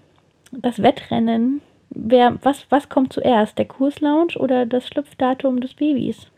das 0.52 0.82
Wettrennen. 0.82 1.62
Wer, 1.92 2.40
was, 2.44 2.66
was 2.72 2.90
kommt 2.90 3.14
zuerst? 3.14 3.60
Der 3.60 3.66
Kurslaunch 3.66 4.38
oder 4.38 4.66
das 4.66 4.88
Schlüpfdatum 4.88 5.62
des 5.62 5.76
Babys? 5.76 6.32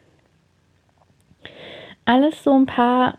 Alles 2.03 2.43
so 2.43 2.53
ein 2.53 2.65
paar 2.65 3.17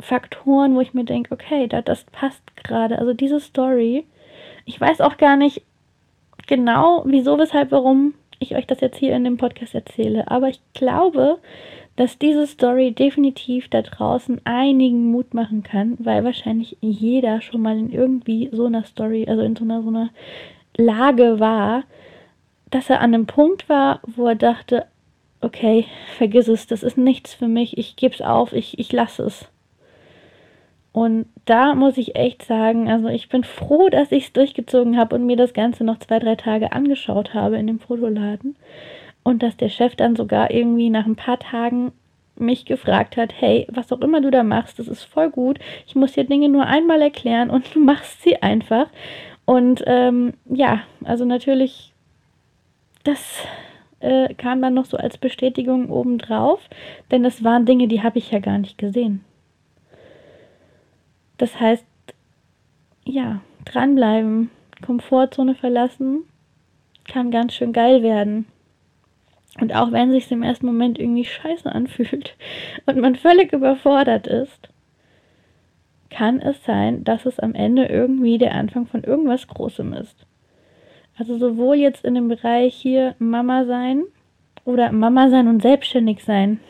Faktoren, 0.00 0.74
wo 0.74 0.80
ich 0.80 0.94
mir 0.94 1.04
denke, 1.04 1.34
okay, 1.34 1.66
da, 1.68 1.82
das 1.82 2.04
passt 2.04 2.42
gerade. 2.56 2.98
Also 2.98 3.12
diese 3.12 3.40
Story, 3.40 4.06
ich 4.64 4.80
weiß 4.80 5.02
auch 5.02 5.18
gar 5.18 5.36
nicht, 5.36 5.62
genau, 6.46 7.02
wieso, 7.04 7.38
weshalb, 7.38 7.70
warum 7.72 8.14
ich 8.40 8.56
euch 8.56 8.66
das 8.66 8.80
jetzt 8.80 8.98
hier 8.98 9.14
in 9.14 9.24
dem 9.24 9.36
Podcast 9.36 9.74
erzähle. 9.74 10.28
Aber 10.30 10.48
ich 10.48 10.60
glaube, 10.74 11.38
dass 11.96 12.18
diese 12.18 12.46
Story 12.46 12.92
definitiv 12.92 13.68
da 13.68 13.82
draußen 13.82 14.40
einigen 14.44 15.10
Mut 15.10 15.34
machen 15.34 15.62
kann, 15.62 15.96
weil 15.98 16.24
wahrscheinlich 16.24 16.76
jeder 16.80 17.40
schon 17.42 17.62
mal 17.62 17.78
in 17.78 17.92
irgendwie 17.92 18.48
so 18.52 18.66
einer 18.66 18.84
Story, 18.84 19.26
also 19.28 19.42
in 19.42 19.54
so 19.54 19.64
einer, 19.64 19.82
so 19.82 19.88
einer 19.90 20.10
Lage 20.76 21.38
war, 21.38 21.84
dass 22.70 22.88
er 22.88 23.00
an 23.00 23.14
einem 23.14 23.26
Punkt 23.26 23.68
war, 23.68 24.00
wo 24.06 24.26
er 24.26 24.34
dachte, 24.34 24.86
okay, 25.40 25.86
vergiss 26.16 26.48
es, 26.48 26.66
das 26.66 26.82
ist 26.82 26.96
nichts 26.96 27.34
für 27.34 27.48
mich, 27.48 27.76
ich 27.76 27.96
gebe 27.96 28.14
es 28.14 28.22
auf, 28.22 28.52
ich, 28.52 28.78
ich 28.78 28.92
lasse 28.92 29.24
es. 29.24 29.48
Und 30.92 31.26
da 31.44 31.74
muss 31.74 31.98
ich 31.98 32.16
echt 32.16 32.42
sagen, 32.42 32.90
also 32.90 33.08
ich 33.08 33.28
bin 33.28 33.44
froh, 33.44 33.88
dass 33.88 34.10
ich 34.10 34.26
es 34.26 34.32
durchgezogen 34.32 34.98
habe 34.98 35.14
und 35.14 35.26
mir 35.26 35.36
das 35.36 35.52
Ganze 35.52 35.84
noch 35.84 35.98
zwei, 35.98 36.18
drei 36.18 36.34
Tage 36.34 36.72
angeschaut 36.72 37.32
habe 37.32 37.58
in 37.58 37.68
dem 37.68 37.78
Fotoladen. 37.78 38.56
Und 39.22 39.42
dass 39.42 39.56
der 39.56 39.68
Chef 39.68 39.94
dann 39.94 40.16
sogar 40.16 40.50
irgendwie 40.50 40.90
nach 40.90 41.06
ein 41.06 41.16
paar 41.16 41.38
Tagen 41.38 41.92
mich 42.36 42.64
gefragt 42.64 43.16
hat, 43.16 43.32
hey, 43.38 43.66
was 43.70 43.92
auch 43.92 44.00
immer 44.00 44.20
du 44.20 44.30
da 44.30 44.42
machst, 44.42 44.78
das 44.78 44.88
ist 44.88 45.04
voll 45.04 45.30
gut. 45.30 45.58
Ich 45.86 45.94
muss 45.94 46.12
dir 46.12 46.24
Dinge 46.24 46.48
nur 46.48 46.66
einmal 46.66 47.00
erklären 47.02 47.50
und 47.50 47.74
du 47.74 47.80
machst 47.80 48.22
sie 48.22 48.42
einfach. 48.42 48.86
Und 49.44 49.84
ähm, 49.86 50.34
ja, 50.46 50.82
also 51.04 51.24
natürlich, 51.24 51.92
das 53.04 53.44
äh, 54.00 54.32
kam 54.34 54.62
dann 54.62 54.74
noch 54.74 54.86
so 54.86 54.96
als 54.96 55.18
Bestätigung 55.18 55.90
obendrauf, 55.90 56.60
denn 57.10 57.22
das 57.22 57.44
waren 57.44 57.66
Dinge, 57.66 57.88
die 57.88 58.02
habe 58.02 58.18
ich 58.18 58.30
ja 58.30 58.38
gar 58.38 58.58
nicht 58.58 58.78
gesehen. 58.78 59.24
Das 61.40 61.58
heißt, 61.58 61.86
ja, 63.06 63.40
dranbleiben, 63.64 64.50
Komfortzone 64.84 65.54
verlassen, 65.54 66.24
kann 67.10 67.30
ganz 67.30 67.54
schön 67.54 67.72
geil 67.72 68.02
werden. 68.02 68.44
Und 69.58 69.74
auch 69.74 69.90
wenn 69.90 70.10
sich 70.10 70.30
im 70.30 70.42
ersten 70.42 70.66
Moment 70.66 70.98
irgendwie 70.98 71.24
scheiße 71.24 71.72
anfühlt 71.72 72.36
und 72.86 72.98
man 72.98 73.16
völlig 73.16 73.54
überfordert 73.54 74.26
ist, 74.26 74.68
kann 76.10 76.42
es 76.42 76.62
sein, 76.64 77.04
dass 77.04 77.24
es 77.24 77.40
am 77.40 77.54
Ende 77.54 77.86
irgendwie 77.86 78.36
der 78.36 78.54
Anfang 78.54 78.86
von 78.86 79.02
irgendwas 79.02 79.48
Großem 79.48 79.94
ist. 79.94 80.26
Also 81.16 81.38
sowohl 81.38 81.76
jetzt 81.76 82.04
in 82.04 82.16
dem 82.16 82.28
Bereich 82.28 82.74
hier 82.74 83.14
Mama 83.18 83.64
sein 83.64 84.02
oder 84.64 84.92
Mama 84.92 85.28
sein 85.30 85.48
und 85.48 85.62
selbstständig 85.62 86.24
sein. 86.24 86.60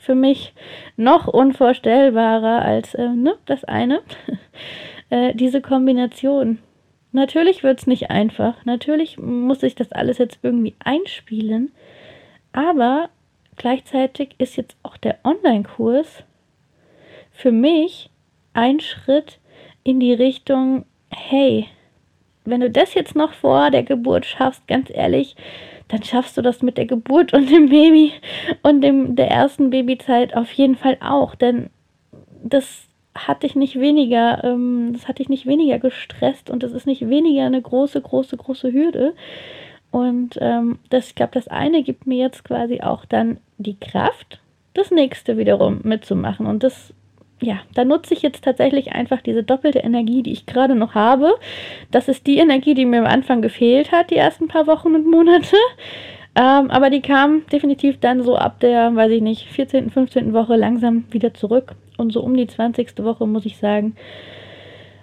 Für 0.00 0.14
mich 0.14 0.52
noch 0.96 1.26
unvorstellbarer 1.26 2.62
als 2.62 2.94
äh, 2.94 3.08
ne, 3.08 3.36
das 3.46 3.64
eine. 3.64 4.02
äh, 5.10 5.34
diese 5.34 5.60
Kombination. 5.60 6.58
Natürlich 7.12 7.62
wird 7.62 7.80
es 7.80 7.86
nicht 7.86 8.10
einfach. 8.10 8.64
Natürlich 8.64 9.18
muss 9.18 9.62
ich 9.62 9.74
das 9.74 9.90
alles 9.92 10.18
jetzt 10.18 10.38
irgendwie 10.42 10.74
einspielen. 10.78 11.72
Aber 12.52 13.10
gleichzeitig 13.56 14.34
ist 14.38 14.56
jetzt 14.56 14.76
auch 14.82 14.96
der 14.96 15.18
Online-Kurs 15.24 16.24
für 17.32 17.52
mich 17.52 18.10
ein 18.52 18.80
Schritt 18.80 19.38
in 19.82 19.98
die 19.98 20.12
Richtung, 20.12 20.84
hey, 21.08 21.66
wenn 22.44 22.60
du 22.60 22.70
das 22.70 22.94
jetzt 22.94 23.16
noch 23.16 23.32
vor 23.32 23.70
der 23.70 23.82
Geburt 23.82 24.26
schaffst, 24.26 24.66
ganz 24.66 24.90
ehrlich, 24.90 25.36
dann 25.90 26.02
schaffst 26.02 26.36
du 26.36 26.42
das 26.42 26.62
mit 26.62 26.78
der 26.78 26.86
Geburt 26.86 27.32
und 27.32 27.50
dem 27.50 27.68
Baby 27.68 28.12
und 28.62 28.80
dem, 28.82 29.16
der 29.16 29.28
ersten 29.28 29.70
Babyzeit 29.70 30.36
auf 30.36 30.50
jeden 30.52 30.76
Fall 30.76 30.98
auch. 31.00 31.34
Denn 31.34 31.70
das 32.42 32.88
hat 33.14 33.42
dich 33.42 33.56
nicht 33.56 33.78
weniger, 33.78 34.44
ähm, 34.44 34.90
das 34.92 35.08
hat 35.08 35.18
dich 35.18 35.28
nicht 35.28 35.46
weniger 35.46 35.78
gestresst 35.78 36.48
und 36.48 36.62
das 36.62 36.72
ist 36.72 36.86
nicht 36.86 37.08
weniger 37.08 37.44
eine 37.44 37.60
große, 37.60 38.00
große, 38.00 38.36
große 38.36 38.72
Hürde. 38.72 39.14
Und 39.90 40.38
ähm, 40.40 40.78
das, 40.88 41.08
ich 41.08 41.14
glaube, 41.16 41.32
das 41.34 41.48
eine 41.48 41.82
gibt 41.82 42.06
mir 42.06 42.18
jetzt 42.18 42.44
quasi 42.44 42.80
auch 42.80 43.04
dann 43.04 43.38
die 43.58 43.78
Kraft, 43.78 44.40
das 44.74 44.92
nächste 44.92 45.36
wiederum 45.36 45.80
mitzumachen. 45.82 46.46
Und 46.46 46.62
das 46.62 46.94
ja, 47.40 47.60
da 47.74 47.84
nutze 47.84 48.14
ich 48.14 48.22
jetzt 48.22 48.44
tatsächlich 48.44 48.92
einfach 48.92 49.22
diese 49.22 49.42
doppelte 49.42 49.78
Energie, 49.78 50.22
die 50.22 50.32
ich 50.32 50.46
gerade 50.46 50.74
noch 50.74 50.94
habe. 50.94 51.34
Das 51.90 52.08
ist 52.08 52.26
die 52.26 52.38
Energie, 52.38 52.74
die 52.74 52.84
mir 52.84 53.00
am 53.00 53.06
Anfang 53.06 53.40
gefehlt 53.42 53.92
hat, 53.92 54.10
die 54.10 54.16
ersten 54.16 54.48
paar 54.48 54.66
Wochen 54.66 54.94
und 54.94 55.06
Monate. 55.06 55.56
Ähm, 56.34 56.70
aber 56.70 56.90
die 56.90 57.00
kam 57.00 57.42
definitiv 57.52 57.98
dann 57.98 58.22
so 58.22 58.36
ab 58.36 58.60
der, 58.60 58.94
weiß 58.94 59.10
ich 59.10 59.22
nicht, 59.22 59.48
14., 59.48 59.90
15. 59.90 60.32
Woche 60.32 60.56
langsam 60.56 61.04
wieder 61.10 61.34
zurück. 61.34 61.74
Und 61.96 62.12
so 62.12 62.22
um 62.22 62.36
die 62.36 62.46
20. 62.46 63.02
Woche, 63.02 63.26
muss 63.26 63.46
ich 63.46 63.56
sagen, 63.56 63.96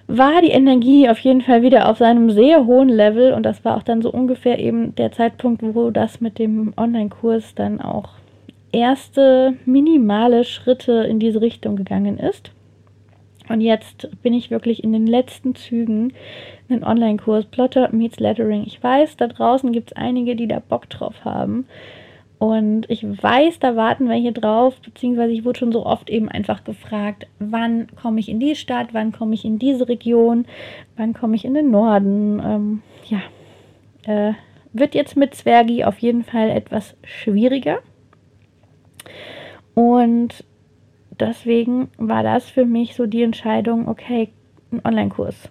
war 0.08 0.41
die 0.41 0.52
Energie 0.52 1.10
auf 1.10 1.19
jeden 1.19 1.41
Fall 1.41 1.63
wieder 1.63 1.89
auf 1.89 1.97
seinem 1.97 2.32
sehr 2.32 2.65
hohen 2.65 2.89
Level. 2.89 3.34
Und 3.34 3.43
das 3.43 3.65
war 3.65 3.76
auch 3.76 3.84
dann 3.84 4.02
so 4.02 4.12
ungefähr 4.12 4.60
eben 4.60 4.95
der 4.95 5.12
Zeitpunkt, 5.12 5.62
wo 5.63 5.91
das 5.91 6.21
mit 6.21 6.39
dem 6.39 6.73
Online-Kurs 6.78 7.56
dann 7.56 7.82
auch 7.82 8.10
erste 8.71 9.56
minimale 9.65 10.43
Schritte 10.43 10.91
in 11.03 11.19
diese 11.19 11.41
Richtung 11.41 11.75
gegangen 11.75 12.17
ist. 12.17 12.51
Und 13.49 13.62
jetzt 13.62 14.10
bin 14.21 14.34
ich 14.34 14.51
wirklich 14.51 14.84
in 14.84 14.91
den 14.91 15.08
letzten 15.08 15.56
Zügen 15.56 16.13
einen 16.69 16.84
Online-Kurs 16.84 17.45
Plotter 17.45 17.89
meets 17.93 18.19
Lettering. 18.19 18.63
Ich 18.65 18.84
weiß, 18.84 19.17
da 19.17 19.27
draußen 19.27 19.71
gibt 19.71 19.91
es 19.91 19.97
einige, 19.97 20.36
die 20.36 20.47
da 20.47 20.60
Bock 20.60 20.89
drauf 20.89 21.23
haben. 21.23 21.65
Und 22.39 22.88
ich 22.89 23.03
weiß, 23.03 23.60
da 23.60 23.75
warten 23.75 24.10
welche 24.10 24.32
drauf, 24.32 24.80
beziehungsweise 24.82 25.34
ich 25.34 25.43
wurde 25.43 25.58
schon 25.58 25.71
so 25.71 25.86
oft 25.86 26.10
eben 26.10 26.30
einfach 26.30 26.63
gefragt, 26.63 27.25
wann 27.39 27.88
komme 27.95 28.19
ich 28.19 28.30
in 28.30 28.39
die 28.39 28.56
Stadt, 28.56 28.89
wann 28.91 29.12
komme 29.12 29.34
ich 29.34 29.43
in 29.43 29.58
diese 29.58 29.88
Region, 29.88 30.45
wann 30.97 31.13
komme 31.13 31.36
ich 31.36 31.45
in 31.45 31.56
den 31.56 31.71
Norden. 31.71 32.39
Ähm, 32.45 32.82
ja, 33.06 33.21
äh, 34.06 34.34
wird 34.73 34.93
jetzt 34.93 35.17
mit 35.17 35.34
Zwergi 35.34 35.84
auf 35.84 35.97
jeden 35.99 36.23
Fall 36.23 36.49
etwas 36.51 36.95
schwieriger. 37.03 37.80
Und 39.74 40.43
deswegen 41.20 41.89
war 41.98 42.24
das 42.24 42.50
für 42.50 42.65
mich 42.65 42.96
so 42.96 43.06
die 43.06 43.24
Entscheidung, 43.24 43.88
okay, 43.88 44.30
ein 44.72 44.82
Online-Kurs. 44.84 45.50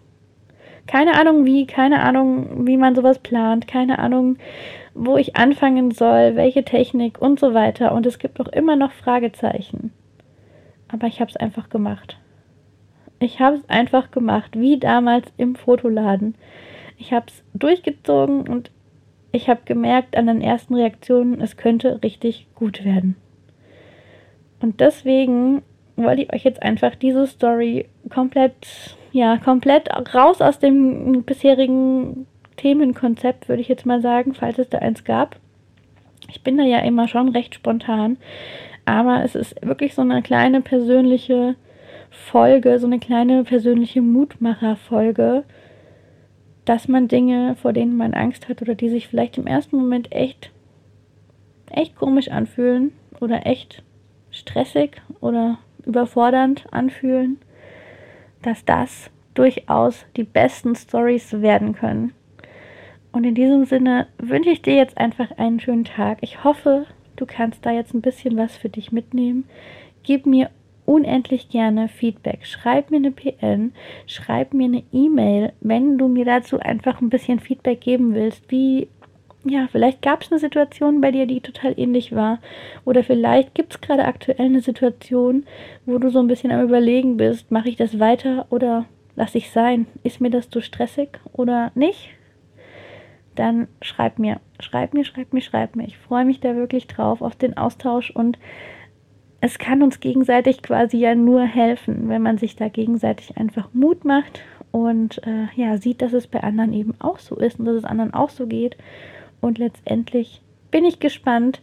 Keine 0.86 1.18
Ahnung 1.18 1.44
wie, 1.44 1.66
keine 1.66 2.02
Ahnung, 2.02 2.66
wie 2.66 2.76
man 2.76 2.94
sowas 2.94 3.18
plant, 3.18 3.66
keine 3.66 3.98
Ahnung, 3.98 4.36
wo 4.94 5.16
ich 5.16 5.36
anfangen 5.36 5.90
soll, 5.90 6.36
welche 6.36 6.64
Technik 6.64 7.20
und 7.20 7.40
so 7.40 7.54
weiter. 7.54 7.92
Und 7.92 8.06
es 8.06 8.18
gibt 8.18 8.40
auch 8.40 8.48
immer 8.48 8.76
noch 8.76 8.92
Fragezeichen. 8.92 9.92
Aber 10.88 11.08
ich 11.08 11.20
habe 11.20 11.30
es 11.30 11.36
einfach 11.36 11.68
gemacht. 11.68 12.18
Ich 13.18 13.40
habe 13.40 13.56
es 13.56 13.68
einfach 13.68 14.10
gemacht, 14.10 14.58
wie 14.58 14.78
damals 14.78 15.32
im 15.36 15.56
Fotoladen. 15.56 16.34
Ich 16.98 17.12
habe 17.12 17.26
es 17.28 17.42
durchgezogen 17.54 18.48
und 18.48 18.70
ich 19.32 19.48
habe 19.48 19.60
gemerkt 19.64 20.16
an 20.16 20.26
den 20.26 20.40
ersten 20.40 20.74
Reaktionen, 20.74 21.40
es 21.40 21.56
könnte 21.56 22.02
richtig 22.02 22.46
gut 22.54 22.84
werden. 22.84 23.16
Und 24.60 24.80
deswegen 24.80 25.62
wollte 25.96 26.22
ich 26.22 26.32
euch 26.32 26.44
jetzt 26.44 26.62
einfach 26.62 26.94
diese 26.94 27.26
Story 27.26 27.86
komplett, 28.10 28.96
ja, 29.12 29.38
komplett 29.38 29.88
raus 30.14 30.40
aus 30.40 30.58
dem 30.58 31.22
bisherigen 31.24 32.26
Themenkonzept, 32.56 33.48
würde 33.48 33.62
ich 33.62 33.68
jetzt 33.68 33.86
mal 33.86 34.00
sagen, 34.00 34.34
falls 34.34 34.58
es 34.58 34.68
da 34.68 34.78
eins 34.78 35.04
gab. 35.04 35.36
Ich 36.28 36.42
bin 36.42 36.56
da 36.56 36.64
ja 36.64 36.78
immer 36.78 37.08
schon 37.08 37.28
recht 37.28 37.54
spontan, 37.54 38.16
aber 38.84 39.22
es 39.24 39.34
ist 39.34 39.54
wirklich 39.64 39.94
so 39.94 40.02
eine 40.02 40.22
kleine 40.22 40.60
persönliche 40.60 41.56
Folge, 42.10 42.78
so 42.78 42.86
eine 42.86 42.98
kleine 42.98 43.44
persönliche 43.44 44.00
Mutmacher-Folge, 44.00 45.44
dass 46.64 46.88
man 46.88 47.08
Dinge, 47.08 47.56
vor 47.56 47.72
denen 47.72 47.96
man 47.96 48.14
Angst 48.14 48.48
hat 48.48 48.62
oder 48.62 48.74
die 48.74 48.88
sich 48.88 49.08
vielleicht 49.08 49.38
im 49.38 49.46
ersten 49.46 49.76
Moment 49.76 50.12
echt, 50.12 50.50
echt 51.70 51.96
komisch 51.96 52.28
anfühlen 52.28 52.92
oder 53.20 53.46
echt 53.46 53.82
stressig 54.36 55.02
oder 55.20 55.58
überfordernd 55.84 56.66
anfühlen, 56.72 57.38
dass 58.42 58.64
das 58.64 59.10
durchaus 59.34 60.04
die 60.16 60.24
besten 60.24 60.74
Stories 60.74 61.40
werden 61.40 61.74
können. 61.74 62.12
Und 63.12 63.24
in 63.24 63.34
diesem 63.34 63.64
Sinne 63.64 64.08
wünsche 64.18 64.50
ich 64.50 64.62
dir 64.62 64.74
jetzt 64.74 64.98
einfach 64.98 65.30
einen 65.38 65.60
schönen 65.60 65.84
Tag. 65.84 66.18
Ich 66.20 66.44
hoffe, 66.44 66.86
du 67.16 67.24
kannst 67.26 67.64
da 67.64 67.70
jetzt 67.70 67.94
ein 67.94 68.02
bisschen 68.02 68.36
was 68.36 68.56
für 68.56 68.68
dich 68.68 68.92
mitnehmen. 68.92 69.44
Gib 70.02 70.26
mir 70.26 70.50
unendlich 70.84 71.48
gerne 71.48 71.88
Feedback. 71.88 72.46
Schreib 72.46 72.90
mir 72.90 72.98
eine 72.98 73.10
PN, 73.10 73.72
schreib 74.06 74.54
mir 74.54 74.66
eine 74.66 74.82
E-Mail, 74.92 75.52
wenn 75.60 75.98
du 75.98 76.08
mir 76.08 76.24
dazu 76.24 76.58
einfach 76.60 77.00
ein 77.00 77.10
bisschen 77.10 77.40
Feedback 77.40 77.80
geben 77.80 78.14
willst. 78.14 78.50
Wie 78.50 78.88
ja, 79.48 79.68
vielleicht 79.70 80.02
gab 80.02 80.22
es 80.22 80.30
eine 80.30 80.38
Situation 80.38 81.00
bei 81.00 81.10
dir, 81.10 81.26
die 81.26 81.40
total 81.40 81.74
ähnlich 81.78 82.14
war. 82.14 82.40
Oder 82.84 83.04
vielleicht 83.04 83.54
gibt 83.54 83.74
es 83.74 83.80
gerade 83.80 84.04
aktuell 84.04 84.46
eine 84.46 84.60
Situation, 84.60 85.44
wo 85.84 85.98
du 85.98 86.10
so 86.10 86.18
ein 86.18 86.26
bisschen 86.26 86.50
am 86.50 86.62
Überlegen 86.62 87.16
bist, 87.16 87.50
mache 87.50 87.68
ich 87.68 87.76
das 87.76 87.98
weiter 87.98 88.46
oder 88.50 88.86
lasse 89.14 89.38
ich 89.38 89.50
sein? 89.50 89.86
Ist 90.02 90.20
mir 90.20 90.30
das 90.30 90.50
zu 90.50 90.60
stressig 90.60 91.18
oder 91.32 91.70
nicht? 91.74 92.10
Dann 93.34 93.68
schreib 93.82 94.18
mir, 94.18 94.40
schreib 94.60 94.94
mir, 94.94 95.04
schreib 95.04 95.32
mir, 95.32 95.42
schreib 95.42 95.76
mir. 95.76 95.86
Ich 95.86 95.98
freue 95.98 96.24
mich 96.24 96.40
da 96.40 96.56
wirklich 96.56 96.86
drauf 96.86 97.22
auf 97.22 97.36
den 97.36 97.56
Austausch 97.56 98.10
und 98.10 98.38
es 99.40 99.58
kann 99.58 99.82
uns 99.82 100.00
gegenseitig 100.00 100.62
quasi 100.62 100.98
ja 100.98 101.14
nur 101.14 101.42
helfen, 101.42 102.08
wenn 102.08 102.22
man 102.22 102.38
sich 102.38 102.56
da 102.56 102.68
gegenseitig 102.68 103.36
einfach 103.36 103.68
Mut 103.74 104.04
macht 104.04 104.42
und 104.72 105.26
äh, 105.26 105.46
ja, 105.54 105.76
sieht, 105.76 106.02
dass 106.02 106.12
es 106.12 106.26
bei 106.26 106.42
anderen 106.42 106.72
eben 106.72 106.94
auch 106.98 107.18
so 107.18 107.36
ist 107.36 107.58
und 107.58 107.66
dass 107.66 107.76
es 107.76 107.84
anderen 107.84 108.14
auch 108.14 108.30
so 108.30 108.46
geht. 108.46 108.76
Und 109.40 109.58
letztendlich 109.58 110.42
bin 110.70 110.84
ich 110.84 111.00
gespannt, 111.00 111.62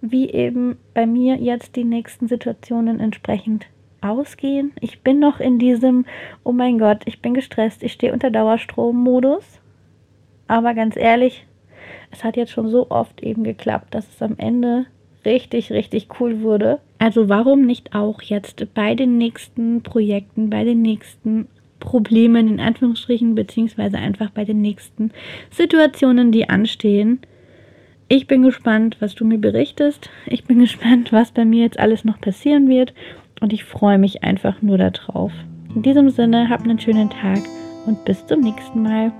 wie 0.00 0.30
eben 0.30 0.78
bei 0.94 1.06
mir 1.06 1.36
jetzt 1.36 1.76
die 1.76 1.84
nächsten 1.84 2.28
Situationen 2.28 3.00
entsprechend 3.00 3.66
ausgehen. 4.00 4.72
Ich 4.80 5.00
bin 5.00 5.18
noch 5.18 5.40
in 5.40 5.58
diesem, 5.58 6.04
oh 6.44 6.52
mein 6.52 6.78
Gott, 6.78 7.02
ich 7.06 7.22
bin 7.22 7.34
gestresst, 7.34 7.82
ich 7.82 7.92
stehe 7.92 8.12
unter 8.12 8.30
Dauerstrommodus. 8.30 9.60
Aber 10.48 10.74
ganz 10.74 10.96
ehrlich, 10.96 11.46
es 12.10 12.22
hat 12.22 12.36
jetzt 12.36 12.52
schon 12.52 12.68
so 12.68 12.90
oft 12.90 13.22
eben 13.22 13.42
geklappt, 13.42 13.94
dass 13.94 14.08
es 14.08 14.22
am 14.22 14.36
Ende 14.38 14.86
richtig, 15.24 15.72
richtig 15.72 16.08
cool 16.20 16.40
wurde. 16.42 16.80
Also 16.98 17.28
warum 17.28 17.66
nicht 17.66 17.94
auch 17.94 18.22
jetzt 18.22 18.66
bei 18.74 18.94
den 18.94 19.18
nächsten 19.18 19.82
Projekten, 19.82 20.50
bei 20.50 20.64
den 20.64 20.82
nächsten 20.82 21.48
Problemen 21.80 22.48
in 22.48 22.60
Anführungsstrichen, 22.60 23.34
beziehungsweise 23.34 23.98
einfach 23.98 24.30
bei 24.30 24.44
den 24.44 24.60
nächsten 24.60 25.10
Situationen, 25.50 26.32
die 26.32 26.48
anstehen. 26.48 27.20
Ich 28.08 28.26
bin 28.26 28.42
gespannt, 28.42 28.96
was 29.00 29.14
du 29.14 29.24
mir 29.24 29.38
berichtest. 29.38 30.10
Ich 30.26 30.44
bin 30.44 30.58
gespannt, 30.60 31.12
was 31.12 31.32
bei 31.32 31.44
mir 31.44 31.64
jetzt 31.64 31.78
alles 31.78 32.04
noch 32.04 32.20
passieren 32.20 32.68
wird. 32.68 32.94
Und 33.40 33.52
ich 33.52 33.64
freue 33.64 33.98
mich 33.98 34.24
einfach 34.24 34.62
nur 34.62 34.78
darauf. 34.78 35.32
In 35.74 35.82
diesem 35.82 36.08
Sinne, 36.08 36.48
hab 36.48 36.62
einen 36.62 36.78
schönen 36.78 37.10
Tag 37.10 37.40
und 37.86 38.04
bis 38.04 38.26
zum 38.26 38.40
nächsten 38.40 38.82
Mal. 38.82 39.12